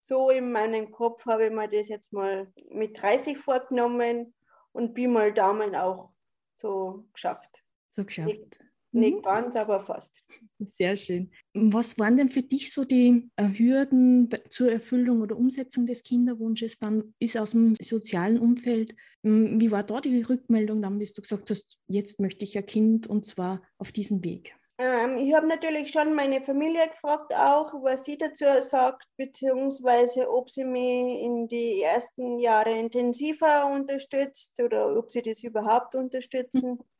so 0.00 0.30
in 0.30 0.52
meinem 0.52 0.90
Kopf 0.90 1.24
habe 1.26 1.46
ich 1.46 1.52
mir 1.52 1.68
das 1.68 1.88
jetzt 1.88 2.12
mal 2.12 2.52
mit 2.70 3.00
30 3.00 3.38
vorgenommen 3.38 4.34
und 4.72 4.94
bin 4.94 5.12
mal 5.12 5.32
Daumen 5.32 5.74
auch 5.74 6.10
so 6.56 7.06
geschafft. 7.12 7.62
So 7.90 8.04
geschafft. 8.04 8.58
Nicht 8.94 9.16
mhm. 9.16 9.22
ganz, 9.22 9.56
aber 9.56 9.80
fast. 9.80 10.12
Sehr 10.60 10.96
schön. 10.96 11.32
Was 11.52 11.98
waren 11.98 12.16
denn 12.16 12.28
für 12.28 12.42
dich 12.42 12.72
so 12.72 12.84
die 12.84 13.28
äh, 13.34 13.48
Hürden 13.48 14.30
zur 14.50 14.70
Erfüllung 14.70 15.20
oder 15.20 15.36
Umsetzung 15.36 15.84
des 15.84 16.04
Kinderwunsches? 16.04 16.78
Dann 16.78 17.12
ist 17.18 17.36
aus 17.36 17.50
dem 17.50 17.74
sozialen 17.82 18.38
Umfeld, 18.38 18.94
hm, 19.24 19.60
wie 19.60 19.72
war 19.72 19.82
da 19.82 19.98
die 19.98 20.22
Rückmeldung 20.22 20.80
dann, 20.80 20.98
bis 20.98 21.12
du 21.12 21.22
gesagt 21.22 21.50
hast, 21.50 21.76
jetzt 21.88 22.20
möchte 22.20 22.44
ich 22.44 22.56
ein 22.56 22.66
Kind 22.66 23.08
und 23.08 23.26
zwar 23.26 23.62
auf 23.78 23.90
diesem 23.90 24.24
Weg? 24.24 24.54
Ähm, 24.78 25.16
ich 25.18 25.34
habe 25.34 25.48
natürlich 25.48 25.90
schon 25.90 26.14
meine 26.14 26.40
Familie 26.40 26.88
gefragt, 26.88 27.34
auch 27.34 27.74
was 27.82 28.04
sie 28.04 28.16
dazu 28.16 28.44
sagt, 28.60 29.08
beziehungsweise 29.16 30.30
ob 30.30 30.48
sie 30.48 30.64
mich 30.64 31.20
in 31.22 31.48
die 31.48 31.82
ersten 31.82 32.38
Jahre 32.38 32.78
intensiver 32.78 33.66
unterstützt 33.66 34.52
oder 34.62 34.96
ob 34.96 35.10
sie 35.10 35.22
das 35.22 35.42
überhaupt 35.42 35.96
unterstützen. 35.96 36.74
Mhm 36.74 36.93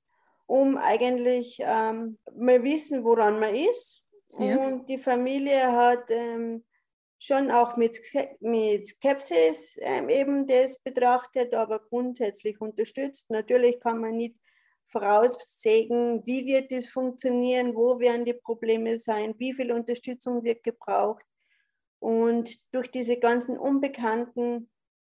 um 0.46 0.76
eigentlich 0.76 1.58
ähm, 1.60 2.18
mal 2.36 2.62
wissen, 2.62 3.04
woran 3.04 3.38
man 3.38 3.54
ist. 3.54 4.02
Ja. 4.38 4.56
Und 4.58 4.88
die 4.88 4.98
Familie 4.98 5.72
hat 5.72 6.10
ähm, 6.10 6.64
schon 7.18 7.50
auch 7.50 7.76
mit, 7.76 8.00
mit 8.40 8.86
Skepsis 8.86 9.78
ähm, 9.80 10.08
eben 10.08 10.46
das 10.46 10.78
betrachtet, 10.78 11.54
aber 11.54 11.78
grundsätzlich 11.78 12.60
unterstützt. 12.60 13.30
Natürlich 13.30 13.80
kann 13.80 14.00
man 14.00 14.16
nicht 14.16 14.36
voraussägen, 14.86 16.22
wie 16.26 16.44
wird 16.46 16.70
das 16.70 16.88
funktionieren, 16.88 17.74
wo 17.74 17.98
werden 17.98 18.24
die 18.24 18.34
Probleme 18.34 18.98
sein, 18.98 19.34
wie 19.38 19.54
viel 19.54 19.72
Unterstützung 19.72 20.44
wird 20.44 20.62
gebraucht. 20.62 21.24
Und 21.98 22.74
durch 22.74 22.90
diese 22.90 23.18
ganzen 23.18 23.56
Unbekannten 23.56 24.70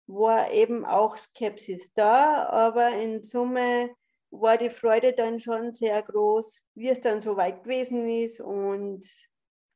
war 0.06 0.50
eben 0.50 0.84
auch 0.84 1.16
Skepsis 1.16 1.92
da, 1.94 2.46
aber 2.46 2.88
in 2.88 3.22
Summe 3.22 3.90
war 4.30 4.56
die 4.56 4.70
Freude 4.70 5.12
dann 5.12 5.38
schon 5.38 5.74
sehr 5.74 6.02
groß, 6.02 6.60
wie 6.74 6.88
es 6.88 7.00
dann 7.00 7.20
so 7.20 7.36
weit 7.36 7.64
gewesen 7.64 8.06
ist 8.06 8.40
und 8.40 9.04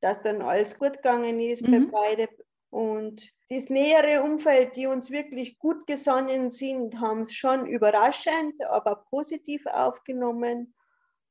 dass 0.01 0.21
dann 0.21 0.43
alles 0.43 0.79
gut 0.79 0.95
gegangen 0.95 1.41
ist 1.41 1.63
mhm. 1.63 1.91
bei 1.91 2.17
beiden. 2.17 2.37
Und 2.71 3.31
das 3.49 3.69
nähere 3.69 4.23
Umfeld, 4.23 4.77
die 4.77 4.87
uns 4.87 5.11
wirklich 5.11 5.59
gut 5.59 5.87
gesonnen 5.87 6.51
sind, 6.51 7.01
haben 7.01 7.21
es 7.21 7.33
schon 7.35 7.67
überraschend, 7.67 8.55
aber 8.69 9.05
positiv 9.11 9.65
aufgenommen. 9.67 10.75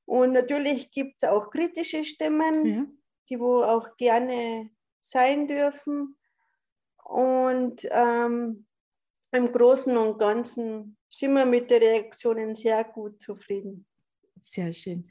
Und 0.06 0.34
natürlich 0.34 0.92
gibt 0.92 1.22
es 1.22 1.30
auch 1.30 1.50
kritische 1.50 2.04
Stimmen, 2.04 2.66
ja. 2.66 2.86
die 3.30 3.40
wo 3.40 3.62
auch 3.62 3.96
gerne 3.98 4.70
sein 5.00 5.48
dürfen. 5.48 6.18
Und 7.04 7.88
ähm, 7.92 8.66
im 9.32 9.52
Großen 9.52 9.96
und 9.98 10.20
Ganzen 10.20 10.98
sind 11.14 11.34
wir 11.34 11.46
mit 11.46 11.70
den 11.70 11.82
Reaktionen 11.82 12.56
sehr 12.56 12.84
gut 12.84 13.22
zufrieden. 13.22 13.86
Sehr 14.42 14.74
schön. 14.74 15.08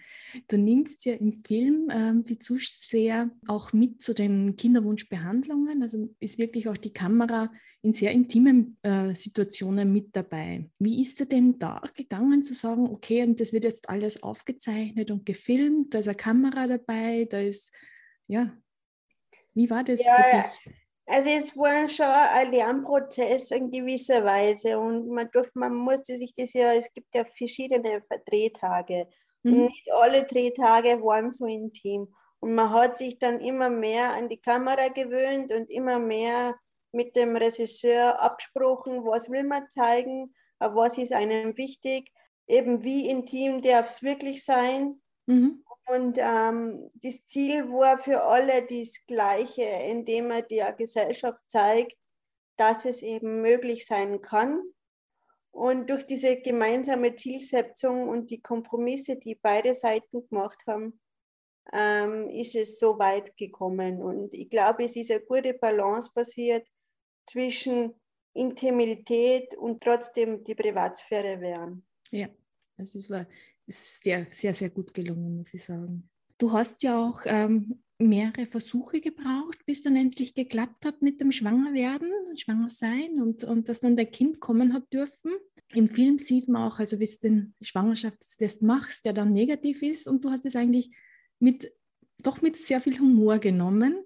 Du 0.49 0.59
nimmst 0.59 1.06
ja 1.06 1.14
im 1.14 1.42
Film 1.42 1.88
ähm, 1.90 2.23
die 2.23 2.38
Zuseher 2.38 3.30
auch 3.47 3.73
mit 3.73 4.02
zu 4.02 4.12
den 4.12 4.56
Kinderwunschbehandlungen. 4.56 5.82
Also 5.82 6.11
ist 6.21 6.38
wirklich 6.38 6.68
auch 6.68 6.76
die 6.76 6.92
Kamera 6.92 7.50
in 7.80 7.94
sehr 7.94 8.12
intimen 8.12 8.76
äh, 8.82 9.14
Situationen 9.14 9.90
mit 9.90 10.14
dabei. 10.14 10.68
Wie 10.78 11.00
ist 11.00 11.21
er 11.21 11.26
denn 11.26 11.59
da 11.59 11.80
gegangen 11.94 12.42
zu 12.42 12.52
sagen, 12.52 12.87
okay, 12.90 13.23
und 13.23 13.40
das 13.40 13.52
wird 13.52 13.64
jetzt 13.64 13.88
alles 13.88 14.23
aufgezeichnet 14.23 15.11
und 15.11 15.25
gefilmt, 15.25 15.94
da 15.94 15.99
ist 15.99 16.09
eine 16.09 16.16
Kamera 16.16 16.66
dabei, 16.66 17.25
da 17.25 17.40
ist, 17.40 17.73
ja, 18.26 18.56
wie 19.54 19.71
war 19.71 19.82
das 19.82 20.04
ja, 20.04 20.14
für 20.14 20.37
dich? 20.37 20.82
Also 21.06 21.28
es 21.30 21.56
war 21.56 21.87
schon 21.88 22.06
ein 22.06 22.52
Lernprozess 22.52 23.50
in 23.50 23.71
gewisser 23.71 24.25
Weise 24.25 24.78
und 24.78 25.09
man, 25.09 25.28
durch, 25.32 25.49
man 25.54 25.75
musste 25.75 26.16
sich 26.16 26.32
das 26.32 26.52
ja, 26.52 26.73
es 26.75 26.92
gibt 26.92 27.14
ja 27.14 27.25
verschiedene 27.25 28.02
Drehtage 28.26 29.09
mhm. 29.42 29.52
und 29.52 29.62
nicht 29.64 29.92
alle 29.92 30.23
Drehtage 30.25 31.02
waren 31.02 31.32
so 31.32 31.47
intim 31.47 32.14
und 32.38 32.54
man 32.54 32.71
hat 32.71 32.99
sich 32.99 33.18
dann 33.18 33.40
immer 33.40 33.68
mehr 33.68 34.12
an 34.12 34.28
die 34.28 34.40
Kamera 34.40 34.88
gewöhnt 34.88 35.52
und 35.52 35.71
immer 35.71 35.99
mehr 35.99 36.56
mit 36.92 37.16
dem 37.16 37.37
Regisseur 37.37 38.21
abgesprochen, 38.21 39.04
was 39.04 39.30
will 39.30 39.44
man 39.44 39.68
zeigen, 39.71 40.35
was 40.59 40.99
ist 40.99 41.12
einem 41.12 41.56
wichtig, 41.56 42.12
eben 42.47 42.82
wie 42.82 43.09
intim 43.09 43.62
darf 43.62 43.88
es 43.88 44.02
wirklich 44.02 44.44
sein. 44.44 45.00
Mhm. 45.26 45.64
Und 45.87 46.19
ähm, 46.19 46.91
das 47.03 47.27
Ziel 47.27 47.69
war 47.69 47.99
für 47.99 48.23
alle 48.23 48.62
das 48.62 48.95
Gleiche, 49.07 49.62
indem 49.62 50.31
er 50.31 50.43
der 50.43 50.73
Gesellschaft 50.73 51.43
zeigt, 51.49 51.97
dass 52.57 52.85
es 52.85 53.03
eben 53.03 53.43
möglich 53.43 53.87
sein 53.87 54.21
kann. 54.21 54.62
Und 55.51 55.91
durch 55.91 56.07
diese 56.07 56.37
gemeinsame 56.41 57.15
Zielsetzung 57.15 58.09
und 58.09 58.31
die 58.31 58.41
Kompromisse, 58.41 59.17
die 59.17 59.35
beide 59.35 59.75
Seiten 59.75 60.27
gemacht 60.29 60.59
haben, 60.67 61.01
ähm, 61.73 62.29
ist 62.31 62.55
es 62.55 62.79
so 62.79 62.99
weit 62.99 63.37
gekommen. 63.37 64.03
Und 64.03 64.33
ich 64.35 64.49
glaube, 64.49 64.85
es 64.85 64.97
ist 64.97 65.11
eine 65.11 65.21
gute 65.21 65.55
Balance 65.55 66.11
passiert 66.12 66.67
zwischen 67.27 67.95
Intimität 68.35 69.55
und 69.57 69.83
trotzdem 69.83 70.43
die 70.43 70.55
Privatsphäre 70.55 71.41
wären. 71.41 71.87
Ja, 72.11 72.29
also 72.79 72.99
es 72.99 73.11
war 73.11 73.27
ist 73.66 74.02
sehr, 74.02 74.26
sehr, 74.31 74.54
sehr 74.54 74.71
gut 74.71 74.92
gelungen, 74.95 75.37
muss 75.37 75.54
ich 75.54 75.64
sagen. 75.64 76.09
Du 76.38 76.52
hast 76.52 76.83
ja 76.83 76.99
auch 76.99 77.23
ähm, 77.26 77.83
mehrere 77.99 78.47
Versuche 78.47 79.00
gebraucht, 79.00 79.64
bis 79.64 79.83
dann 79.83 79.97
endlich 79.97 80.35
geklappt 80.35 80.85
hat 80.85 81.02
mit 81.02 81.21
dem 81.21 81.33
Schwangerwerden, 81.33 82.11
Schwangersein 82.37 83.21
und, 83.21 83.45
und 83.45 83.69
dass 83.69 83.81
dann 83.81 83.97
der 83.97 84.07
Kind 84.07 84.40
kommen 84.40 84.73
hat 84.73 84.92
dürfen. 84.92 85.33
Im 85.73 85.88
Film 85.88 86.19
sieht 86.19 86.49
man 86.49 86.71
auch, 86.71 86.78
also 86.78 87.00
wie 87.00 87.07
du 87.07 87.19
den 87.23 87.54
Schwangerschaftstest 87.61 88.62
machst, 88.62 89.04
der 89.04 89.12
dann 89.12 89.33
negativ 89.33 89.83
ist 89.83 90.07
und 90.07 90.25
du 90.25 90.31
hast 90.31 90.45
es 90.45 90.57
eigentlich 90.57 90.90
mit, 91.38 91.73
doch 92.23 92.42
mit 92.42 92.57
sehr 92.57 92.81
viel 92.81 92.99
Humor 92.99 93.38
genommen. 93.38 93.97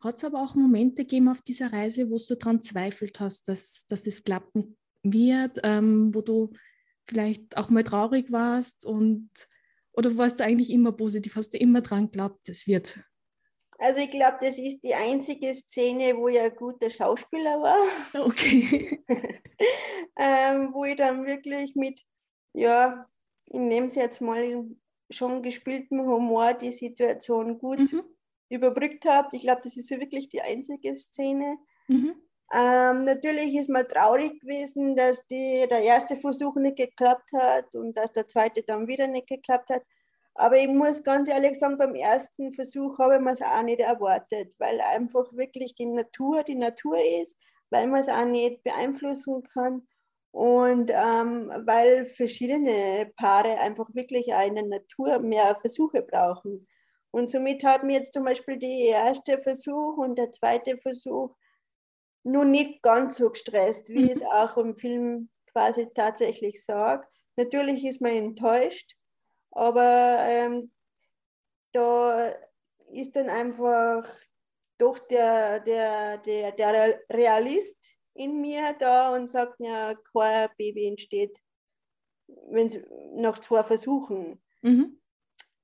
Hat 0.00 0.16
es 0.16 0.24
aber 0.24 0.42
auch 0.42 0.54
Momente 0.54 1.04
gegeben 1.04 1.28
auf 1.28 1.42
dieser 1.42 1.72
Reise, 1.72 2.10
wo 2.10 2.16
du 2.16 2.36
daran 2.36 2.62
zweifelt 2.62 3.20
hast, 3.20 3.48
dass, 3.48 3.86
dass 3.86 4.04
das 4.04 4.22
klappen 4.22 4.76
wird, 5.02 5.60
ähm, 5.62 6.14
wo 6.14 6.22
du 6.22 6.52
vielleicht 7.06 7.56
auch 7.56 7.70
mal 7.70 7.84
traurig 7.84 8.30
warst 8.32 8.84
und 8.84 9.30
oder 9.92 10.16
warst 10.16 10.40
du 10.40 10.44
eigentlich 10.44 10.70
immer 10.70 10.92
positiv? 10.92 11.36
Hast 11.36 11.52
du 11.52 11.58
immer 11.58 11.80
dran 11.80 12.06
geglaubt, 12.06 12.48
es 12.48 12.66
wird? 12.66 12.98
Also 13.78 14.00
ich 14.00 14.10
glaube, 14.10 14.36
das 14.40 14.58
ist 14.58 14.80
die 14.82 14.94
einzige 14.94 15.54
Szene, 15.54 16.14
wo 16.16 16.28
ich 16.28 16.38
ein 16.38 16.54
guter 16.54 16.90
Schauspieler 16.90 17.60
war. 17.60 17.86
Okay. 18.26 19.02
ähm, 20.18 20.72
wo 20.72 20.84
ich 20.84 20.96
dann 20.96 21.24
wirklich 21.26 21.74
mit, 21.74 22.04
ja, 22.52 23.08
ich 23.46 23.58
nehme 23.58 23.86
es 23.86 23.94
jetzt 23.94 24.20
mal 24.20 24.66
schon 25.10 25.42
gespieltem 25.42 26.02
Humor 26.02 26.54
die 26.54 26.72
Situation 26.72 27.58
gut 27.58 27.78
mhm. 27.78 28.02
überbrückt 28.50 29.06
habe. 29.06 29.34
Ich 29.34 29.42
glaube, 29.42 29.62
das 29.64 29.76
ist 29.76 29.90
wirklich 29.90 30.28
die 30.28 30.42
einzige 30.42 30.94
Szene. 30.96 31.56
Mhm. 31.88 32.14
Ähm, 32.52 33.04
natürlich 33.04 33.54
ist 33.54 33.70
man 33.70 33.86
traurig 33.86 34.40
gewesen, 34.40 34.96
dass 34.96 35.26
die, 35.28 35.66
der 35.70 35.82
erste 35.82 36.16
Versuch 36.16 36.56
nicht 36.56 36.76
geklappt 36.76 37.30
hat 37.32 37.72
und 37.74 37.96
dass 37.96 38.12
der 38.12 38.26
zweite 38.26 38.62
dann 38.62 38.88
wieder 38.88 39.06
nicht 39.06 39.28
geklappt 39.28 39.70
hat. 39.70 39.82
Aber 40.34 40.56
ich 40.56 40.68
muss 40.68 41.02
ganz 41.04 41.28
ehrlich 41.28 41.58
sagen, 41.58 41.78
beim 41.78 41.94
ersten 41.94 42.52
Versuch 42.52 42.98
habe 42.98 43.18
ich 43.18 43.32
es 43.32 43.42
auch 43.42 43.62
nicht 43.62 43.80
erwartet, 43.80 44.52
weil 44.58 44.80
einfach 44.80 45.32
wirklich 45.32 45.74
die 45.74 45.86
Natur 45.86 46.42
die 46.42 46.54
Natur 46.56 46.98
ist, 47.20 47.36
weil 47.70 47.86
man 47.86 48.00
es 48.00 48.08
auch 48.08 48.24
nicht 48.24 48.62
beeinflussen 48.64 49.42
kann 49.52 49.86
und 50.32 50.90
ähm, 50.90 51.52
weil 51.66 52.06
verschiedene 52.06 53.12
Paare 53.16 53.58
einfach 53.58 53.88
wirklich 53.94 54.32
auch 54.34 54.46
in 54.46 54.54
der 54.56 54.66
Natur 54.66 55.18
mehr 55.20 55.56
Versuche 55.56 56.02
brauchen. 56.02 56.66
Und 57.12 57.28
somit 57.30 57.62
mir 57.82 57.94
jetzt 57.94 58.14
zum 58.14 58.24
Beispiel 58.24 58.58
der 58.58 58.70
erste 58.70 59.38
Versuch 59.38 59.96
und 59.98 60.16
der 60.16 60.30
zweite 60.32 60.78
Versuch 60.78 61.34
nur 62.22 62.44
nicht 62.44 62.82
ganz 62.82 63.16
so 63.16 63.30
gestresst, 63.30 63.88
wie 63.88 64.04
mhm. 64.04 64.10
es 64.10 64.22
auch 64.22 64.56
im 64.56 64.76
Film 64.76 65.30
quasi 65.52 65.88
tatsächlich 65.94 66.64
sagt. 66.64 67.08
Natürlich 67.36 67.84
ist 67.84 68.00
man 68.00 68.12
enttäuscht, 68.12 68.94
aber 69.50 70.18
ähm, 70.20 70.72
da 71.72 72.32
ist 72.92 73.16
dann 73.16 73.30
einfach 73.30 74.06
doch 74.78 74.98
der, 74.98 75.60
der, 75.60 76.18
der, 76.18 76.52
der 76.52 77.00
Realist 77.10 77.76
in 78.14 78.40
mir 78.40 78.74
da 78.78 79.14
und 79.14 79.30
sagt, 79.30 79.54
ja, 79.60 79.94
kein 80.12 80.48
Baby 80.56 80.88
entsteht 80.88 81.40
wenn 82.50 82.84
nach 83.16 83.38
zwei 83.38 83.62
Versuchen. 83.62 84.42
Mhm. 84.62 85.00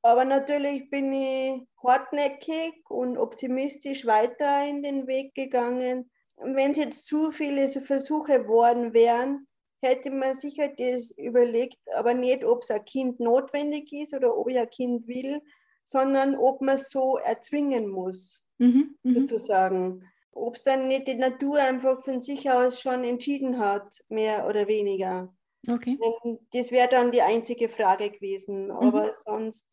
Aber 0.02 0.24
natürlich 0.24 0.88
bin 0.88 1.12
ich 1.12 1.62
hartnäckig 1.82 2.74
und 2.88 3.18
optimistisch 3.18 4.06
weiter 4.06 4.66
in 4.66 4.82
den 4.82 5.06
Weg 5.06 5.34
gegangen. 5.34 6.10
Wenn 6.38 6.72
es 6.72 6.78
jetzt 6.78 7.06
zu 7.06 7.30
viele 7.32 7.68
so 7.68 7.80
Versuche 7.80 8.46
worden 8.46 8.92
wären, 8.92 9.46
hätte 9.82 10.10
man 10.10 10.34
sicher 10.34 10.68
das 10.68 11.10
überlegt, 11.12 11.78
aber 11.94 12.14
nicht, 12.14 12.44
ob 12.44 12.62
es 12.62 12.70
ein 12.70 12.84
Kind 12.84 13.20
notwendig 13.20 13.92
ist 13.92 14.14
oder 14.14 14.36
ob 14.36 14.48
ich 14.48 14.58
ein 14.58 14.70
Kind 14.70 15.06
will, 15.06 15.40
sondern 15.84 16.36
ob 16.36 16.60
man 16.60 16.76
es 16.76 16.90
so 16.90 17.18
erzwingen 17.18 17.88
muss, 17.88 18.42
mhm, 18.58 18.96
mhm. 19.02 19.26
sozusagen. 19.26 20.04
Ob 20.32 20.56
es 20.56 20.62
dann 20.62 20.88
nicht 20.88 21.08
die 21.08 21.14
Natur 21.14 21.58
einfach 21.58 22.02
von 22.04 22.20
sich 22.20 22.50
aus 22.50 22.80
schon 22.80 23.04
entschieden 23.04 23.58
hat, 23.58 24.04
mehr 24.08 24.46
oder 24.46 24.66
weniger. 24.66 25.34
Okay. 25.68 25.98
Das 26.52 26.70
wäre 26.70 26.88
dann 26.88 27.10
die 27.10 27.22
einzige 27.22 27.68
Frage 27.68 28.10
gewesen, 28.10 28.70
aber 28.70 29.06
mhm. 29.06 29.12
sonst 29.24 29.66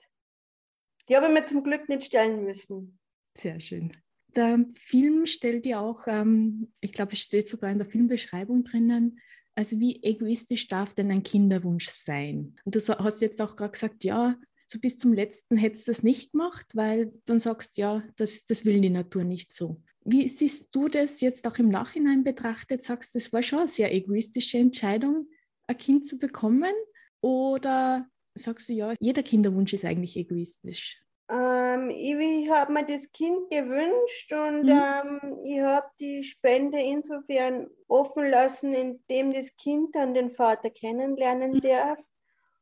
die 1.10 1.16
habe 1.16 1.28
ich 1.28 1.34
mir 1.34 1.46
zum 1.46 1.64
Glück 1.64 1.90
nicht 1.90 2.06
stellen 2.06 2.44
müssen. 2.44 3.00
Sehr 3.36 3.60
schön. 3.60 3.92
Der 4.36 4.66
Film 4.74 5.26
stellt 5.26 5.66
ja 5.66 5.80
auch, 5.80 6.06
ähm, 6.08 6.72
ich 6.82 6.92
glaube, 6.92 7.14
es 7.14 7.20
steht 7.20 7.48
sogar 7.48 7.72
in 7.72 7.78
der 7.78 7.88
Filmbeschreibung 7.88 8.64
drinnen, 8.64 9.20
also 9.56 9.80
wie 9.80 10.02
egoistisch 10.02 10.68
darf 10.68 10.96
denn 10.96 11.12
ein 11.12 11.24
Kinderwunsch 11.24 11.88
sein? 11.88 12.56
Und 12.66 12.76
du 12.76 12.80
hast 12.80 13.22
jetzt 13.22 13.40
auch 13.42 13.56
gerade 13.56 13.72
gesagt, 13.72 14.04
ja, 14.04 14.36
so 14.66 14.80
bis 14.80 14.98
zum 14.98 15.14
letzten 15.14 15.58
hättest 15.58 15.88
du 15.88 15.92
das 15.92 16.04
nicht 16.04 16.32
gemacht, 16.32 16.66
weil 16.74 17.14
dann 17.26 17.40
sagst, 17.40 17.78
ja, 17.78 18.04
das, 18.16 18.46
das 18.46 18.66
will 18.66 18.82
die 18.82 18.90
Natur 18.90 19.24
nicht 19.24 19.54
so. 19.54 19.82
Wie 20.06 20.28
siehst 20.28 20.76
du 20.76 20.90
das 20.90 21.22
jetzt 21.22 21.48
auch 21.48 21.58
im 21.60 21.70
Nachhinein 21.70 22.24
betrachtet? 22.24 22.82
Sagst, 22.84 23.14
du, 23.14 23.20
das 23.20 23.32
war 23.32 23.44
schon 23.44 23.60
eine 23.60 23.68
sehr 23.68 23.94
egoistische 23.94 24.58
Entscheidung, 24.58 25.28
ein 25.68 25.78
Kind 25.78 26.08
zu 26.08 26.18
bekommen? 26.18 26.74
Oder 27.22 28.08
sagst 28.36 28.68
du, 28.70 28.74
ja, 28.74 28.94
jeder 29.00 29.24
Kinderwunsch 29.24 29.74
ist 29.74 29.86
eigentlich 29.86 30.18
egoistisch? 30.18 31.03
Ähm, 31.30 31.90
ich 31.90 32.50
habe 32.50 32.74
mir 32.74 32.86
das 32.86 33.12
Kind 33.12 33.50
gewünscht 33.50 34.32
und 34.34 34.64
mhm. 34.64 34.70
ähm, 34.70 35.40
ich 35.44 35.62
habe 35.62 35.88
die 36.00 36.24
Spende 36.24 36.82
insofern 36.82 37.70
offen 37.88 38.30
lassen, 38.30 38.74
indem 38.74 39.34
das 39.34 39.56
Kind 39.56 39.96
dann 39.96 40.14
den 40.14 40.32
Vater 40.32 40.70
kennenlernen 40.70 41.54
mhm. 41.54 41.62
darf. 41.62 42.00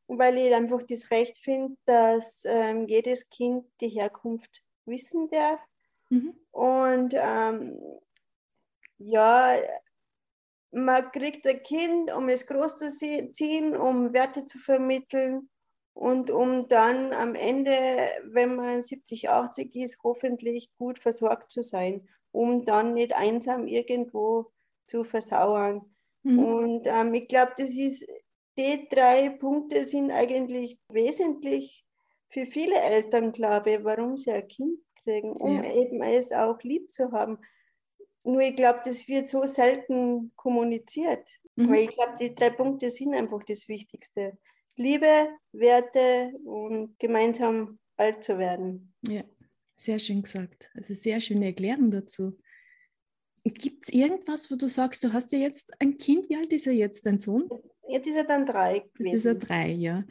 Und 0.05 0.19
weil 0.19 0.37
ich 0.37 0.53
einfach 0.53 0.83
das 0.83 1.09
Recht 1.09 1.37
finde, 1.39 1.75
dass 1.85 2.43
ähm, 2.45 2.85
jedes 2.87 3.29
Kind 3.29 3.65
die 3.79 3.89
Herkunft 3.89 4.61
wissen 4.85 5.29
darf. 5.29 5.59
Mhm. 6.09 6.35
Und 6.51 7.13
ähm, 7.15 7.79
ja, 8.97 9.55
man 10.71 11.11
kriegt 11.11 11.47
ein 11.47 11.63
Kind, 11.63 12.11
um 12.13 12.29
es 12.29 12.45
groß 12.45 12.77
zu 12.77 12.91
ziehen, 13.31 13.75
um 13.75 14.13
Werte 14.13 14.45
zu 14.45 14.59
vermitteln 14.59 15.49
und 15.93 16.31
um 16.31 16.67
dann 16.67 17.13
am 17.13 17.35
Ende, 17.35 17.71
wenn 18.25 18.55
man 18.55 18.83
70, 18.83 19.29
80 19.29 19.75
ist, 19.75 19.97
hoffentlich 20.03 20.71
gut 20.77 20.99
versorgt 20.99 21.51
zu 21.51 21.61
sein, 21.61 22.07
um 22.31 22.65
dann 22.65 22.93
nicht 22.93 23.13
einsam 23.13 23.67
irgendwo 23.67 24.51
zu 24.87 25.03
versauern. 25.03 25.81
Mhm. 26.23 26.39
Und 26.39 26.87
ähm, 26.87 27.13
ich 27.13 27.27
glaube, 27.27 27.53
das 27.57 27.71
ist, 27.71 28.07
die 28.57 28.87
drei 28.89 29.29
Punkte 29.29 29.85
sind 29.85 30.11
eigentlich 30.11 30.79
wesentlich 30.89 31.85
für 32.29 32.45
viele 32.45 32.75
Eltern, 32.75 33.31
glaube 33.31 33.71
ich, 33.71 33.83
warum 33.83 34.17
sie 34.17 34.31
ein 34.31 34.47
Kind 34.47 34.79
kriegen, 35.03 35.33
um 35.33 35.61
ja. 35.61 35.71
eben 35.73 36.01
es 36.01 36.31
auch 36.31 36.61
lieb 36.63 36.91
zu 36.91 37.11
haben. 37.11 37.39
Nur 38.23 38.41
ich 38.41 38.55
glaube, 38.55 38.79
das 38.85 39.07
wird 39.07 39.27
so 39.27 39.43
selten 39.43 40.31
kommuniziert. 40.35 41.29
Mhm. 41.55 41.69
Weil 41.69 41.79
ich 41.81 41.95
glaube, 41.95 42.13
die 42.19 42.33
drei 42.33 42.51
Punkte 42.51 42.91
sind 42.91 43.13
einfach 43.13 43.43
das 43.43 43.67
Wichtigste. 43.67 44.37
Liebe, 44.81 45.29
Werte 45.51 46.33
und 46.43 46.97
gemeinsam 46.97 47.79
alt 47.97 48.23
zu 48.23 48.39
werden. 48.39 48.93
Ja, 49.03 49.23
sehr 49.75 49.99
schön 49.99 50.23
gesagt. 50.23 50.71
Also 50.73 50.93
sehr 50.93 51.19
schöne 51.19 51.45
Erklärung 51.45 51.91
dazu. 51.91 52.37
Gibt 53.43 53.83
es 53.83 53.93
irgendwas, 53.93 54.49
wo 54.51 54.55
du 54.55 54.67
sagst, 54.67 55.03
du 55.03 55.13
hast 55.13 55.31
ja 55.31 55.39
jetzt 55.39 55.71
ein 55.79 55.97
Kind, 55.97 56.29
wie 56.29 56.35
alt 56.35 56.51
ist 56.53 56.67
er 56.67 56.73
jetzt, 56.73 57.05
dein 57.05 57.17
Sohn? 57.17 57.49
Jetzt 57.87 58.07
ist 58.07 58.15
er 58.15 58.23
dann 58.23 58.45
drei. 58.45 58.89
Jetzt 58.97 59.13
ist 59.13 59.25
er 59.25 59.35
drei, 59.35 59.71
ja. 59.71 60.03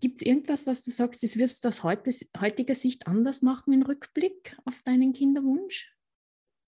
Gibt 0.00 0.20
es 0.20 0.26
irgendwas, 0.26 0.66
was 0.66 0.82
du 0.82 0.90
sagst, 0.90 1.22
das 1.22 1.36
wirst 1.36 1.64
du 1.64 1.68
aus 1.68 1.82
heutiger 1.82 2.74
Sicht 2.74 3.06
anders 3.06 3.42
machen 3.42 3.72
im 3.72 3.82
Rückblick 3.82 4.56
auf 4.64 4.82
deinen 4.82 5.12
Kinderwunsch? 5.12 5.94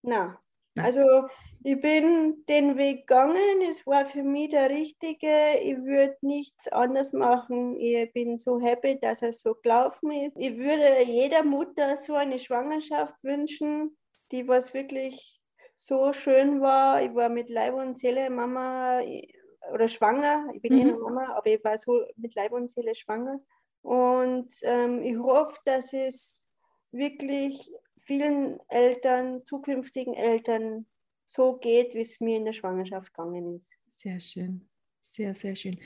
Na, 0.02 0.38
also 0.76 1.26
ich 1.62 1.80
bin 1.80 2.44
den 2.48 2.76
Weg 2.76 3.06
gegangen, 3.08 3.62
es 3.68 3.86
war 3.86 4.06
für 4.06 4.22
mich 4.22 4.50
der 4.50 4.70
richtige, 4.70 5.58
ich 5.60 5.78
würde 5.78 6.16
nichts 6.20 6.68
anders 6.68 7.12
machen. 7.12 7.76
Ich 7.76 8.12
bin 8.12 8.38
so 8.38 8.60
happy, 8.60 8.98
dass 9.00 9.22
es 9.22 9.40
so 9.40 9.54
gelaufen 9.54 10.12
ist. 10.12 10.36
Ich 10.38 10.56
würde 10.56 11.02
jeder 11.04 11.42
Mutter 11.42 11.96
so 11.96 12.14
eine 12.14 12.38
Schwangerschaft 12.38 13.14
wünschen, 13.22 13.96
die 14.30 14.46
was 14.46 14.74
wirklich 14.74 15.40
so 15.74 16.12
schön 16.12 16.60
war. 16.60 17.02
Ich 17.02 17.14
war 17.14 17.28
mit 17.28 17.48
Leib 17.48 17.74
und 17.74 17.98
Seele 17.98 18.30
Mama 18.30 19.00
oder 19.72 19.88
schwanger. 19.88 20.48
Ich 20.54 20.62
bin 20.62 20.74
mhm. 20.74 20.78
eh 20.78 20.82
eine 20.82 20.98
Mama, 20.98 21.34
aber 21.34 21.46
ich 21.46 21.64
war 21.64 21.78
so 21.78 22.04
mit 22.16 22.34
Leib 22.34 22.52
und 22.52 22.70
Seele 22.70 22.94
schwanger. 22.94 23.40
Und 23.82 24.52
ähm, 24.62 25.02
ich 25.02 25.16
hoffe, 25.16 25.58
dass 25.64 25.92
es 25.92 26.48
wirklich 26.92 27.72
vielen 28.06 28.58
Eltern, 28.68 29.44
zukünftigen 29.44 30.14
Eltern 30.14 30.86
so 31.24 31.56
geht, 31.56 31.94
wie 31.94 32.00
es 32.00 32.20
mir 32.20 32.38
in 32.38 32.44
der 32.44 32.52
Schwangerschaft 32.52 33.12
gegangen 33.12 33.56
ist. 33.56 33.72
Sehr 33.88 34.20
schön. 34.20 34.68
Sehr, 35.02 35.34
sehr 35.34 35.54
schön. 35.54 35.78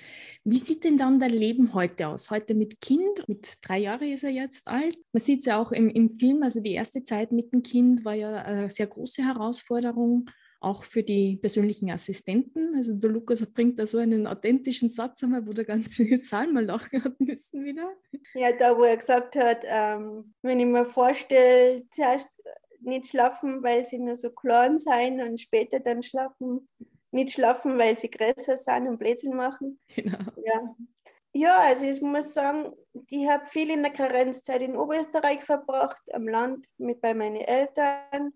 Wie 0.45 0.59
sieht 0.59 0.83
denn 0.85 0.97
dann 0.97 1.21
dein 1.21 1.33
Leben 1.33 1.75
heute 1.75 2.09
aus? 2.09 2.31
Heute 2.31 2.55
mit 2.55 2.81
Kind, 2.81 3.23
mit 3.29 3.57
drei 3.61 3.79
Jahren 3.79 4.11
ist 4.11 4.25
er 4.25 4.31
jetzt 4.31 4.67
alt. 4.67 4.97
Man 5.13 5.23
sieht 5.23 5.41
es 5.41 5.47
ja 5.47 5.61
auch 5.61 5.73
im, 5.73 5.89
im 5.91 6.09
Film, 6.11 6.43
also 6.43 6.61
die 6.61 6.73
erste 6.73 7.03
Zeit 7.03 7.31
mit 7.31 7.53
dem 7.53 7.63
Kind 7.63 8.05
war 8.05 8.15
ja 8.15 8.35
eine 8.37 8.71
sehr 8.71 8.87
große 8.87 9.23
Herausforderung 9.23 10.31
auch 10.61 10.85
für 10.85 11.03
die 11.03 11.37
persönlichen 11.37 11.91
Assistenten. 11.91 12.75
Also 12.77 12.93
der 12.93 13.11
Lukas 13.11 13.45
bringt 13.47 13.79
da 13.79 13.87
so 13.87 13.99
einen 13.99 14.27
authentischen 14.27 14.91
Satz 14.91 15.23
einmal, 15.25 15.47
wo 15.47 15.53
der 15.53 15.65
ganze 15.65 16.05
Saal 16.19 16.53
mal 16.53 16.65
lachen 16.65 17.03
hat 17.03 17.19
müssen 17.19 17.65
wieder. 17.65 17.91
Ja, 18.35 18.53
da 18.53 18.77
wo 18.77 18.85
er 18.85 18.97
gesagt 18.97 19.37
hat, 19.37 19.63
ähm, 19.65 20.35
wenn 20.43 20.61
ich 20.61 20.67
mir 20.67 20.85
vorstelle, 20.85 21.85
zuerst 21.91 22.29
nicht 22.81 23.07
schlafen, 23.09 23.63
weil 23.63 23.85
sie 23.85 23.99
nur 23.99 24.17
so 24.17 24.31
klein 24.31 24.79
sein 24.79 25.21
und 25.21 25.41
später 25.41 25.81
dann 25.81 26.03
schlafen, 26.03 26.69
nicht 27.11 27.33
schlafen, 27.33 27.79
weil 27.79 27.99
sie 27.99 28.11
größer 28.11 28.57
sind 28.57 28.87
und 28.87 28.99
Blödsinn 28.99 29.35
machen. 29.35 29.81
Genau. 29.95 30.19
Ja. 30.45 30.77
ja, 31.35 31.59
also 31.59 31.85
ich 31.85 32.01
muss 32.01 32.35
sagen, 32.35 32.73
ich 33.09 33.29
habe 33.29 33.47
viel 33.47 33.71
in 33.71 33.83
der 33.83 33.93
Karenzzeit 33.93 34.63
in 34.63 34.77
Oberösterreich 34.77 35.43
verbracht, 35.43 36.03
am 36.13 36.29
Land 36.29 36.67
mit 36.79 37.01
bei 37.01 37.15
meinen 37.15 37.37
Eltern, 37.37 38.33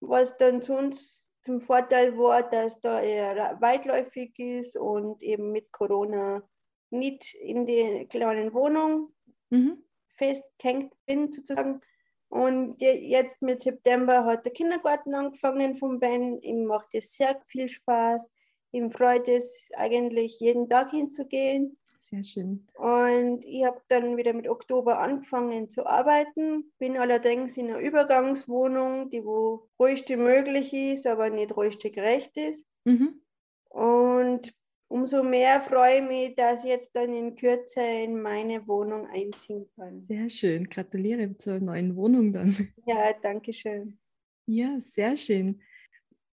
was 0.00 0.36
dann 0.36 0.62
sonst 0.62 1.17
zum 1.42 1.60
Vorteil 1.60 2.16
war, 2.18 2.42
dass 2.42 2.80
da 2.80 3.00
eher 3.00 3.56
weitläufig 3.60 4.38
ist 4.38 4.76
und 4.76 5.22
eben 5.22 5.52
mit 5.52 5.72
Corona 5.72 6.42
nicht 6.90 7.34
in 7.34 7.66
die 7.66 8.06
kleinen 8.08 8.52
Wohnung 8.52 9.12
mhm. 9.50 9.84
festgehängt 10.08 10.94
bin 11.06 11.32
sozusagen. 11.32 11.80
Und 12.28 12.76
jetzt 12.80 13.40
mit 13.40 13.62
September 13.62 14.24
hat 14.24 14.44
der 14.44 14.52
Kindergarten 14.52 15.14
angefangen 15.14 15.76
von 15.76 15.98
Ben. 15.98 16.40
Ihm 16.42 16.66
macht 16.66 16.88
es 16.92 17.14
sehr 17.14 17.40
viel 17.46 17.68
Spaß. 17.68 18.30
Ihm 18.72 18.90
freut 18.90 19.28
es 19.28 19.68
eigentlich 19.74 20.38
jeden 20.40 20.68
Tag 20.68 20.90
hinzugehen. 20.90 21.77
Sehr 22.00 22.22
schön. 22.22 22.64
Und 22.74 23.44
ich 23.44 23.64
habe 23.64 23.80
dann 23.88 24.16
wieder 24.16 24.32
mit 24.32 24.48
Oktober 24.48 25.00
angefangen 25.00 25.68
zu 25.68 25.84
arbeiten, 25.84 26.72
bin 26.78 26.96
allerdings 26.96 27.56
in 27.56 27.68
einer 27.68 27.80
Übergangswohnung, 27.80 29.10
die 29.10 29.24
wo 29.24 29.68
ruhigste 29.80 30.16
möglich 30.16 30.72
ist, 30.72 31.08
aber 31.08 31.28
nicht 31.28 31.56
ruhigste 31.56 31.90
gerecht 31.90 32.36
ist. 32.36 32.64
Mhm. 32.84 33.20
Und 33.68 34.54
umso 34.86 35.24
mehr 35.24 35.60
freue 35.60 35.98
ich 35.98 36.08
mich, 36.08 36.34
dass 36.36 36.62
ich 36.62 36.70
jetzt 36.70 36.94
dann 36.94 37.12
in 37.12 37.34
Kürze 37.34 37.82
in 37.82 38.22
meine 38.22 38.66
Wohnung 38.68 39.06
einziehen 39.08 39.66
kann. 39.74 39.98
Sehr 39.98 40.30
schön. 40.30 40.68
Gratuliere 40.68 41.36
zur 41.36 41.58
neuen 41.58 41.96
Wohnung 41.96 42.32
dann. 42.32 42.54
Ja, 42.86 43.12
danke 43.20 43.52
schön. 43.52 43.98
Ja, 44.46 44.80
sehr 44.80 45.16
schön. 45.16 45.60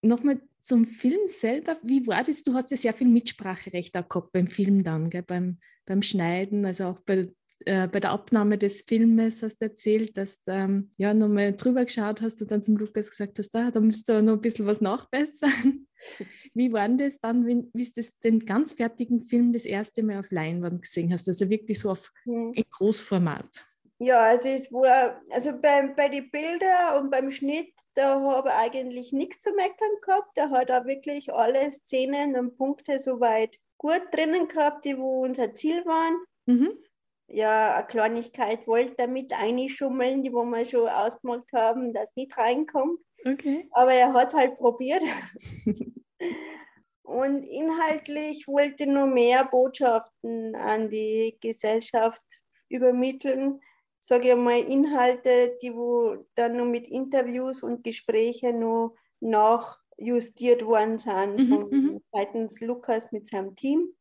Nochmal 0.04 0.40
zum 0.60 0.86
Film 0.86 1.28
selber, 1.28 1.76
wie 1.82 2.06
war 2.06 2.22
das? 2.22 2.42
Du 2.42 2.54
hast 2.54 2.70
ja 2.70 2.76
sehr 2.76 2.94
viel 2.94 3.08
Mitspracherecht 3.08 3.96
auch 3.96 4.08
gehabt 4.08 4.32
beim 4.32 4.46
Film 4.46 4.82
dann, 4.82 5.10
gell? 5.10 5.22
Beim, 5.22 5.58
beim 5.84 6.02
Schneiden, 6.02 6.64
also 6.64 6.86
auch 6.86 7.00
bei, 7.00 7.30
äh, 7.66 7.86
bei 7.88 8.00
der 8.00 8.10
Abnahme 8.10 8.58
des 8.58 8.82
Filmes 8.82 9.42
hast 9.42 9.60
du 9.60 9.66
erzählt, 9.66 10.16
dass 10.16 10.42
du 10.44 10.52
ähm, 10.52 10.90
ja 10.96 11.12
nochmal 11.12 11.54
drüber 11.54 11.84
geschaut 11.84 12.22
hast 12.22 12.40
und 12.40 12.50
dann 12.50 12.62
zum 12.62 12.76
Lukas 12.76 13.10
gesagt 13.10 13.38
hast, 13.38 13.50
da, 13.50 13.70
da 13.70 13.80
musst 13.80 14.08
du 14.08 14.22
noch 14.22 14.34
ein 14.34 14.40
bisschen 14.40 14.66
was 14.66 14.80
nachbessern. 14.80 15.86
wie 16.54 16.72
war 16.72 16.88
denn 16.88 16.98
das 16.98 17.20
dann, 17.20 17.46
wie, 17.46 17.64
wie 17.72 17.90
du 17.90 18.02
den 18.22 18.40
ganz 18.40 18.72
fertigen 18.72 19.22
Film 19.22 19.52
das 19.52 19.64
erste 19.64 20.02
Mal 20.02 20.20
auf 20.20 20.30
Leinwand 20.30 20.82
gesehen 20.82 21.12
hast, 21.12 21.28
also 21.28 21.48
wirklich 21.50 21.78
so 21.78 21.90
auf 21.90 22.12
mhm. 22.24 22.52
in 22.54 22.64
Großformat? 22.70 23.66
Ja, 23.98 24.20
also 24.20 24.48
es 24.48 24.70
war, 24.72 25.22
also 25.30 25.52
bei, 25.52 25.86
bei 25.88 26.08
den 26.08 26.30
Bildern 26.30 27.00
und 27.00 27.10
beim 27.10 27.30
Schnitt, 27.30 27.72
da 27.94 28.20
habe 28.20 28.48
ich 28.48 28.54
eigentlich 28.54 29.12
nichts 29.12 29.42
zu 29.42 29.52
meckern 29.52 30.00
gehabt. 30.02 30.32
Da 30.34 30.50
hat 30.50 30.68
er 30.68 30.84
wirklich 30.84 31.32
alle 31.32 31.70
Szenen 31.70 32.36
und 32.36 32.56
Punkte 32.56 32.98
soweit 32.98 33.58
gut 33.78 34.02
drinnen 34.12 34.48
gehabt, 34.48 34.84
die 34.84 34.98
wo 34.98 35.22
unser 35.22 35.54
Ziel 35.54 35.84
waren. 35.84 36.16
Mhm. 36.46 36.76
ja, 37.28 37.74
eine 37.76 37.86
Kleinigkeit 37.86 38.66
wollte 38.66 38.96
damit 38.98 39.32
einschummeln, 39.32 40.22
die 40.22 40.32
wo 40.32 40.44
wir 40.44 40.64
schon 40.66 40.88
ausgemacht 40.88 41.50
haben, 41.54 41.94
dass 41.94 42.14
nicht 42.16 42.36
reinkommt. 42.36 43.00
Okay. 43.24 43.66
Aber 43.70 43.94
er 43.94 44.12
hat 44.12 44.28
es 44.28 44.34
halt 44.34 44.56
probiert. 44.56 45.02
Und 47.02 47.44
inhaltlich 47.44 48.48
wollte 48.48 48.86
nur 48.86 49.06
mehr 49.06 49.44
Botschaften 49.44 50.54
an 50.56 50.90
die 50.90 51.36
Gesellschaft 51.40 52.22
übermitteln. 52.68 53.60
Sage 54.06 54.32
ich 54.32 54.36
mal, 54.36 54.58
Inhalte, 54.58 55.56
die 55.62 55.74
wo 55.74 56.26
dann 56.34 56.58
nur 56.58 56.66
mit 56.66 56.86
Interviews 56.88 57.62
und 57.62 57.82
Gesprächen 57.82 58.58
nur 58.58 58.94
nachjustiert 59.20 60.66
worden 60.66 60.98
sind 60.98 61.36
Mhm, 61.36 61.48
von 61.48 61.70
mhm. 61.70 62.02
seitens 62.12 62.60
Lukas 62.60 63.10
mit 63.12 63.28
seinem 63.28 63.54
Team. 63.54 63.94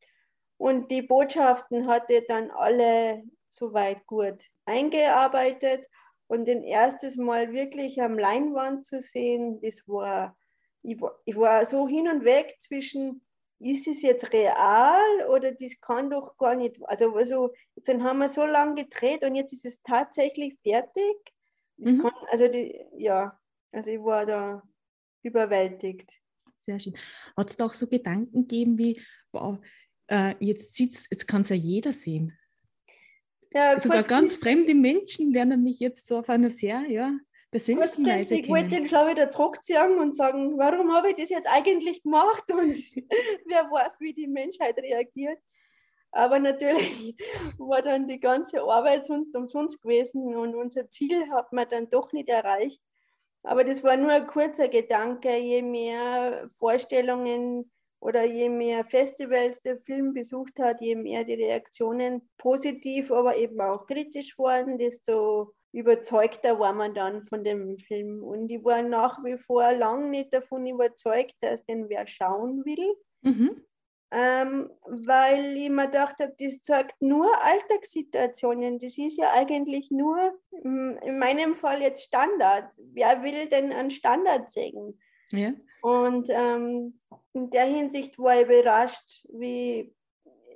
Und 0.57 0.91
die 0.91 1.03
Botschaften 1.03 1.87
hat 1.87 2.11
er 2.11 2.19
dann 2.27 2.51
alle 2.51 3.23
soweit 3.47 4.05
gut 4.05 4.43
eingearbeitet. 4.65 5.87
Und 6.27 6.49
den 6.49 6.63
erstes 6.63 7.15
Mal 7.15 7.53
wirklich 7.53 8.01
am 8.01 8.19
Leinwand 8.19 8.85
zu 8.85 9.01
sehen, 9.01 9.61
das 9.61 9.87
war, 9.87 10.35
ich 10.81 10.99
war, 10.99 11.17
ich 11.23 11.37
war 11.37 11.65
so 11.65 11.87
hin 11.87 12.09
und 12.09 12.25
weg 12.25 12.57
zwischen, 12.59 13.25
ist 13.63 13.87
es 13.87 14.01
jetzt 14.01 14.31
real 14.33 15.27
oder 15.29 15.51
das 15.53 15.79
kann 15.79 16.09
doch 16.09 16.37
gar 16.37 16.55
nicht, 16.55 16.77
also, 16.83 17.15
also 17.15 17.53
dann 17.85 18.03
haben 18.03 18.19
wir 18.19 18.29
so 18.29 18.45
lange 18.45 18.83
gedreht 18.83 19.23
und 19.23 19.35
jetzt 19.35 19.53
ist 19.53 19.65
es 19.65 19.81
tatsächlich 19.81 20.57
fertig. 20.61 21.15
Mhm. 21.77 22.01
kann, 22.01 22.11
also 22.29 22.47
die, 22.47 22.79
ja, 22.97 23.39
also 23.71 23.89
ich 23.89 23.99
war 23.99 24.25
da 24.25 24.63
überwältigt. 25.23 26.11
Sehr 26.57 26.79
schön. 26.79 26.95
Hat 27.35 27.49
es 27.49 27.57
da 27.57 27.65
auch 27.65 27.73
so 27.73 27.87
Gedanken 27.87 28.47
gegeben 28.47 28.77
wie, 28.77 29.01
wow, 29.31 29.57
äh, 30.07 30.35
jetzt 30.39 30.75
sieht's, 30.75 31.07
jetzt 31.09 31.27
kann 31.27 31.41
es 31.41 31.49
ja 31.49 31.55
jeder 31.55 31.91
sehen. 31.91 32.37
Ja, 33.51 33.77
Sogar 33.77 34.03
ganz 34.03 34.37
fremde 34.37 34.73
Menschen 34.73 35.31
lernen 35.31 35.63
mich 35.63 35.79
jetzt 35.79 36.07
so 36.07 36.17
auf 36.17 36.29
einer 36.29 36.49
sehr 36.49 36.89
ja, 36.89 37.15
persönlichen 37.53 38.03
Weise 38.03 38.35
Kurzfristig 38.35 38.49
wollte 38.49 38.65
ich 38.65 38.71
kennen. 38.71 38.83
den 38.83 38.89
schon 38.89 39.09
wieder 39.09 39.29
zurückziehen 39.29 39.99
und 39.99 40.15
sagen, 40.15 40.57
warum 40.57 40.91
habe 40.91 41.11
ich 41.11 41.17
das 41.17 41.29
jetzt 41.29 41.47
eigentlich 41.47 42.01
gemacht 42.01 42.43
und 42.51 42.75
wer 43.45 43.69
weiß, 43.71 43.99
wie 43.99 44.13
die 44.13 44.27
Menschheit 44.27 44.77
reagiert. 44.77 45.37
Aber 46.11 46.39
natürlich 46.39 47.15
war 47.59 47.81
dann 47.83 48.07
die 48.07 48.19
ganze 48.19 48.61
Arbeit 48.63 49.05
sonst 49.05 49.35
umsonst 49.35 49.81
gewesen 49.81 50.35
und 50.35 50.55
unser 50.55 50.89
Ziel 50.89 51.29
hat 51.29 51.53
man 51.53 51.69
dann 51.69 51.89
doch 51.89 52.11
nicht 52.11 52.27
erreicht. 52.27 52.81
Aber 53.43 53.63
das 53.63 53.83
war 53.83 53.97
nur 53.97 54.11
ein 54.11 54.25
kurzer 54.25 54.67
Gedanke. 54.67 55.37
Je 55.37 55.61
mehr 55.61 56.49
Vorstellungen 56.57 57.71
oder 57.99 58.23
je 58.25 58.49
mehr 58.49 58.83
Festivals 58.85 59.61
der 59.61 59.77
Film 59.77 60.13
besucht 60.13 60.57
hat, 60.59 60.81
je 60.81 60.95
mehr 60.95 61.23
die 61.23 61.33
Reaktionen 61.35 62.27
positiv, 62.37 63.11
aber 63.11 63.35
eben 63.35 63.59
auch 63.61 63.85
kritisch 63.85 64.37
waren, 64.39 64.77
desto 64.77 65.53
überzeugter 65.73 66.59
war 66.59 66.71
man 66.73 66.93
dann 66.93 67.23
von 67.23 67.43
dem 67.43 67.77
Film. 67.79 68.23
Und 68.23 68.49
ich 68.49 68.63
war 68.63 68.81
nach 68.83 69.23
wie 69.23 69.37
vor 69.37 69.71
lang 69.73 70.09
nicht 70.11 70.33
davon 70.33 70.65
überzeugt, 70.67 71.35
dass 71.41 71.65
den 71.65 71.89
wer 71.89 72.07
schauen 72.07 72.63
will, 72.63 72.95
Mhm. 73.23 73.65
ähm, 74.11 74.69
weil 74.85 75.57
ich 75.57 75.69
mir 75.69 75.87
gedacht 75.87 76.19
habe, 76.19 76.35
das 76.37 76.61
zeigt 76.61 77.01
nur 77.01 77.27
Alltagssituationen. 77.43 78.77
Das 78.79 78.97
ist 78.97 79.17
ja 79.17 79.31
eigentlich 79.33 79.89
nur, 79.91 80.17
mm, 80.51 80.97
in 81.01 81.17
meinem 81.19 81.55
Fall 81.55 81.81
jetzt 81.81 82.03
Standard. 82.03 82.71
Wer 82.77 83.23
will 83.23 83.47
denn 83.49 83.71
einen 83.71 83.91
Standard 83.91 84.51
sehen? 84.51 84.99
Ja. 85.31 85.53
Und 85.81 86.27
ähm, 86.29 86.99
in 87.33 87.49
der 87.49 87.65
Hinsicht 87.65 88.19
war 88.19 88.39
ich 88.39 88.45
überrascht, 88.45 89.25
wie 89.29 89.95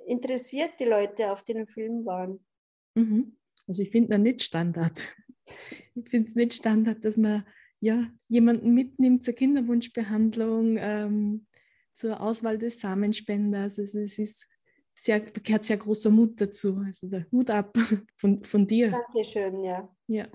interessiert 0.06 0.78
die 0.78 0.84
Leute 0.84 1.32
auf 1.32 1.42
den 1.42 1.66
Film 1.66 2.06
waren. 2.06 2.44
Mhm. 2.94 3.37
Also 3.68 3.82
ich 3.82 3.90
finde 3.90 4.08
das 4.10 4.18
nicht 4.18 4.42
Standard. 4.42 5.00
Ich 5.94 6.10
finde 6.10 6.28
es 6.28 6.36
nicht 6.36 6.52
Standard, 6.52 7.04
dass 7.04 7.16
man 7.16 7.42
ja, 7.80 8.06
jemanden 8.28 8.74
mitnimmt 8.74 9.24
zur 9.24 9.34
Kinderwunschbehandlung, 9.34 10.76
ähm, 10.78 11.46
zur 11.94 12.20
Auswahl 12.20 12.58
des 12.58 12.78
Samenspenders. 12.80 13.78
Also 13.78 13.98
es 13.98 14.18
ist 14.18 14.46
sehr, 14.94 15.20
da 15.20 15.40
gehört 15.42 15.64
sehr 15.64 15.76
großer 15.76 16.10
Mut 16.10 16.40
dazu. 16.40 16.82
Also 16.84 17.08
der 17.08 17.26
Hut 17.32 17.50
ab 17.50 17.76
von, 18.16 18.44
von 18.44 18.66
dir. 18.66 18.90
Dankeschön, 18.90 19.64
ja. 19.64 19.88
Ja. 20.06 20.28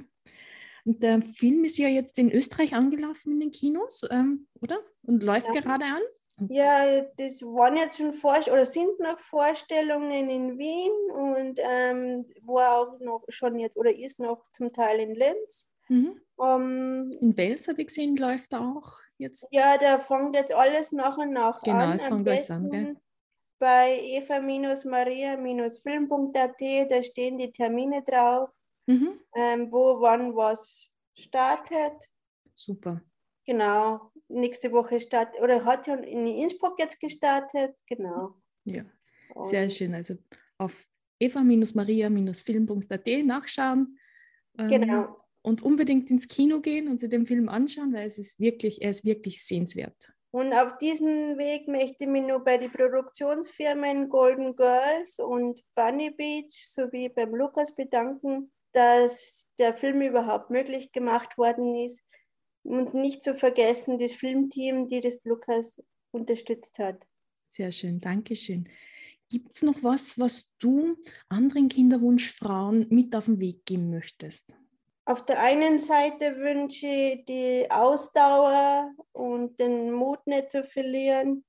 Und 0.86 1.02
der 1.02 1.22
Film 1.22 1.63
ist 1.63 1.78
ja 1.78 1.88
jetzt 1.88 2.17
in 2.17 2.32
Österreich 2.32 2.74
angelaufen 2.74 3.34
in 3.34 3.39
den 3.39 3.52
Kinos, 3.52 4.02
ähm, 4.10 4.48
oder? 4.62 4.80
Und 5.04 5.24
läuft 5.24 5.48
Ja. 5.54 5.62
gerade 5.62 5.86
an. 5.86 6.02
Ja, 6.50 7.02
das 7.17 7.41
waren 7.41 7.78
jetzt 7.78 7.98
schon 7.98 8.13
Vor 8.13 8.38
oder 8.52 8.65
sind 8.65 9.00
noch 9.00 9.19
Vorstellungen 9.19 10.30
in 10.30 10.58
Wien 10.58 10.91
und 11.12 11.60
ähm, 11.62 12.26
war 12.41 12.78
auch 12.80 13.00
noch 13.00 13.24
schon 13.30 13.60
jetzt 13.60 13.78
oder 13.78 13.93
ist 13.96 14.19
noch 14.19 14.46
zum 14.52 14.74
Teil 14.74 15.00
in 15.00 15.15
Linz. 15.15 15.67
Mhm. 15.89 16.22
Ähm, 16.41 17.12
In 17.19 17.38
Wels 17.38 17.67
habe 17.67 17.82
ich 17.82 17.88
gesehen, 17.88 18.15
läuft 18.17 18.54
auch 18.56 19.00
jetzt. 19.17 19.48
ja, 19.52 19.78
da 19.78 20.00
fängt 20.00 20.36
jetzt 20.36 20.52
alles 20.54 20.91
nach 20.91 21.17
und 21.17 21.32
nach 21.34 21.62
Genau, 21.63 21.67
an. 21.67 21.93
es 21.93 22.02
Am 22.02 22.06
fängt 22.06 22.30
alles 22.30 22.52
an, 22.52 22.69
gell? 22.69 22.98
Bei 23.60 23.98
eva-maria-film.at, 24.00 26.62
da 26.91 27.02
stehen 27.02 27.38
die 27.39 27.52
Termine 27.52 28.04
drauf, 28.04 28.52
Mhm. 28.88 29.24
ähm, 29.36 29.72
wo 29.74 30.02
wann 30.02 30.36
was 30.36 30.89
startet. 31.15 32.10
Super. 32.56 33.04
Genau, 33.46 34.12
nächste 34.28 34.72
Woche 34.72 35.00
startet, 35.00 35.42
oder 35.42 35.66
hat 35.66 35.88
ja 35.88 35.96
in 35.96 36.26
Innsbruck 36.26 36.80
jetzt 36.80 37.00
gestartet, 37.00 37.78
genau. 37.88 38.36
Ja, 38.66 38.84
sehr 39.44 39.70
schön. 39.70 39.94
Also 39.94 40.16
auf 40.58 40.88
eva-maria-film.at 41.20 43.08
nachschauen. 43.26 43.98
ähm, 44.58 44.70
Genau. 44.70 45.18
Und 45.46 45.62
unbedingt 45.62 46.10
ins 46.10 46.30
Kino 46.30 46.62
gehen 46.62 46.88
und 46.88 47.02
sich 47.02 47.10
den 47.10 47.28
Film 47.28 47.50
anschauen, 47.50 47.94
weil 47.94 48.08
es 48.08 48.18
ist 48.18 48.40
wirklich, 48.40 48.82
er 48.82 48.92
ist 48.92 49.04
wirklich 49.04 49.46
sehenswert. 49.46 50.14
Und 50.32 50.54
auf 50.54 50.78
diesem 50.78 51.38
Weg 51.38 51.68
möchte 51.68 52.06
ich 52.06 52.08
mich 52.08 52.24
nur 52.24 52.40
bei 52.44 52.58
den 52.58 52.72
Produktionsfirmen 52.72 54.10
Golden 54.10 54.56
Girls 54.56 55.20
und 55.20 55.62
Bunny 55.76 56.12
Beach 56.12 56.66
sowie 56.72 57.10
beim 57.10 57.36
Lukas 57.36 57.76
bedanken, 57.76 58.52
dass 58.72 59.48
der 59.60 59.76
Film 59.76 60.02
überhaupt 60.02 60.50
möglich 60.50 60.92
gemacht 60.92 61.38
worden 61.38 61.76
ist. 61.76 62.02
Und 62.63 62.93
nicht 62.93 63.23
zu 63.23 63.36
vergessen 63.36 63.99
das 63.99 64.13
Filmteam, 64.13 64.88
die 64.88 65.02
das 65.02 65.23
Lukas 65.23 65.82
unterstützt 66.12 66.80
hat. 66.80 67.06
Sehr 67.47 67.71
schön, 67.71 67.99
Dankeschön. 67.99 68.69
Gibt 69.30 69.54
es 69.54 69.63
noch 69.63 69.84
was, 69.84 70.19
was 70.19 70.52
du 70.60 70.95
anderen 71.30 71.67
Kinderwunschfrauen 71.67 72.88
mit 72.89 73.15
auf 73.15 73.26
den 73.26 73.39
Weg 73.39 73.65
geben 73.65 73.89
möchtest? 73.89 74.56
Auf 75.06 75.26
der 75.26 75.41
einen 75.41 75.80
Seite 75.80 76.38
wünsche 76.38 76.88
ich 76.88 77.26
die 77.26 77.69
Ausdauer 77.69 78.91
und 79.12 79.60
den 79.60 79.91
Mut 79.91 80.26
nicht 80.28 80.52
zu 80.52 80.63
verlieren 80.63 81.43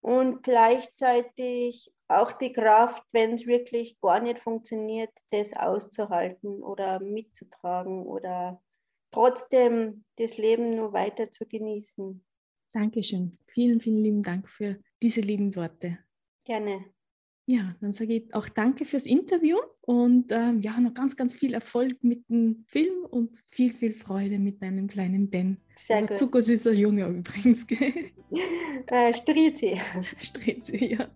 und 0.00 0.42
gleichzeitig 0.42 1.92
auch 2.08 2.32
die 2.32 2.52
Kraft, 2.52 3.04
wenn 3.12 3.34
es 3.34 3.46
wirklich 3.46 4.00
gar 4.00 4.18
nicht 4.20 4.40
funktioniert, 4.40 5.12
das 5.30 5.52
auszuhalten 5.52 6.62
oder 6.62 6.98
mitzutragen 7.00 8.06
oder 8.06 8.60
trotzdem 9.10 10.04
das 10.16 10.38
Leben 10.38 10.70
nur 10.70 10.92
weiter 10.92 11.30
zu 11.30 11.46
genießen. 11.46 12.22
Dankeschön. 12.72 13.32
Vielen, 13.48 13.80
vielen 13.80 14.02
lieben 14.02 14.22
Dank 14.22 14.48
für 14.48 14.78
diese 15.02 15.20
lieben 15.20 15.54
Worte. 15.56 15.98
Gerne. 16.44 16.84
Ja, 17.46 17.74
dann 17.80 17.92
sage 17.92 18.14
ich 18.14 18.32
auch 18.34 18.48
danke 18.48 18.84
fürs 18.84 19.06
Interview 19.06 19.56
und 19.80 20.30
ähm, 20.30 20.60
ja, 20.60 20.78
noch 20.78 20.94
ganz, 20.94 21.16
ganz 21.16 21.34
viel 21.34 21.52
Erfolg 21.52 21.96
mit 22.04 22.28
dem 22.28 22.64
Film 22.68 23.04
und 23.10 23.40
viel, 23.50 23.74
viel 23.74 23.92
Freude 23.92 24.38
mit 24.38 24.62
deinem 24.62 24.86
kleinen 24.86 25.28
Ben. 25.28 25.56
Sehr 25.74 25.96
Also 25.96 26.08
gut. 26.08 26.18
zuckersüßer 26.18 26.72
Junge 26.72 27.06
übrigens, 27.08 27.66
gell? 27.66 27.92
Äh, 28.86 29.12
Strizi. 29.14 29.80
Strezi, 30.20 30.94
ja. 30.96 31.08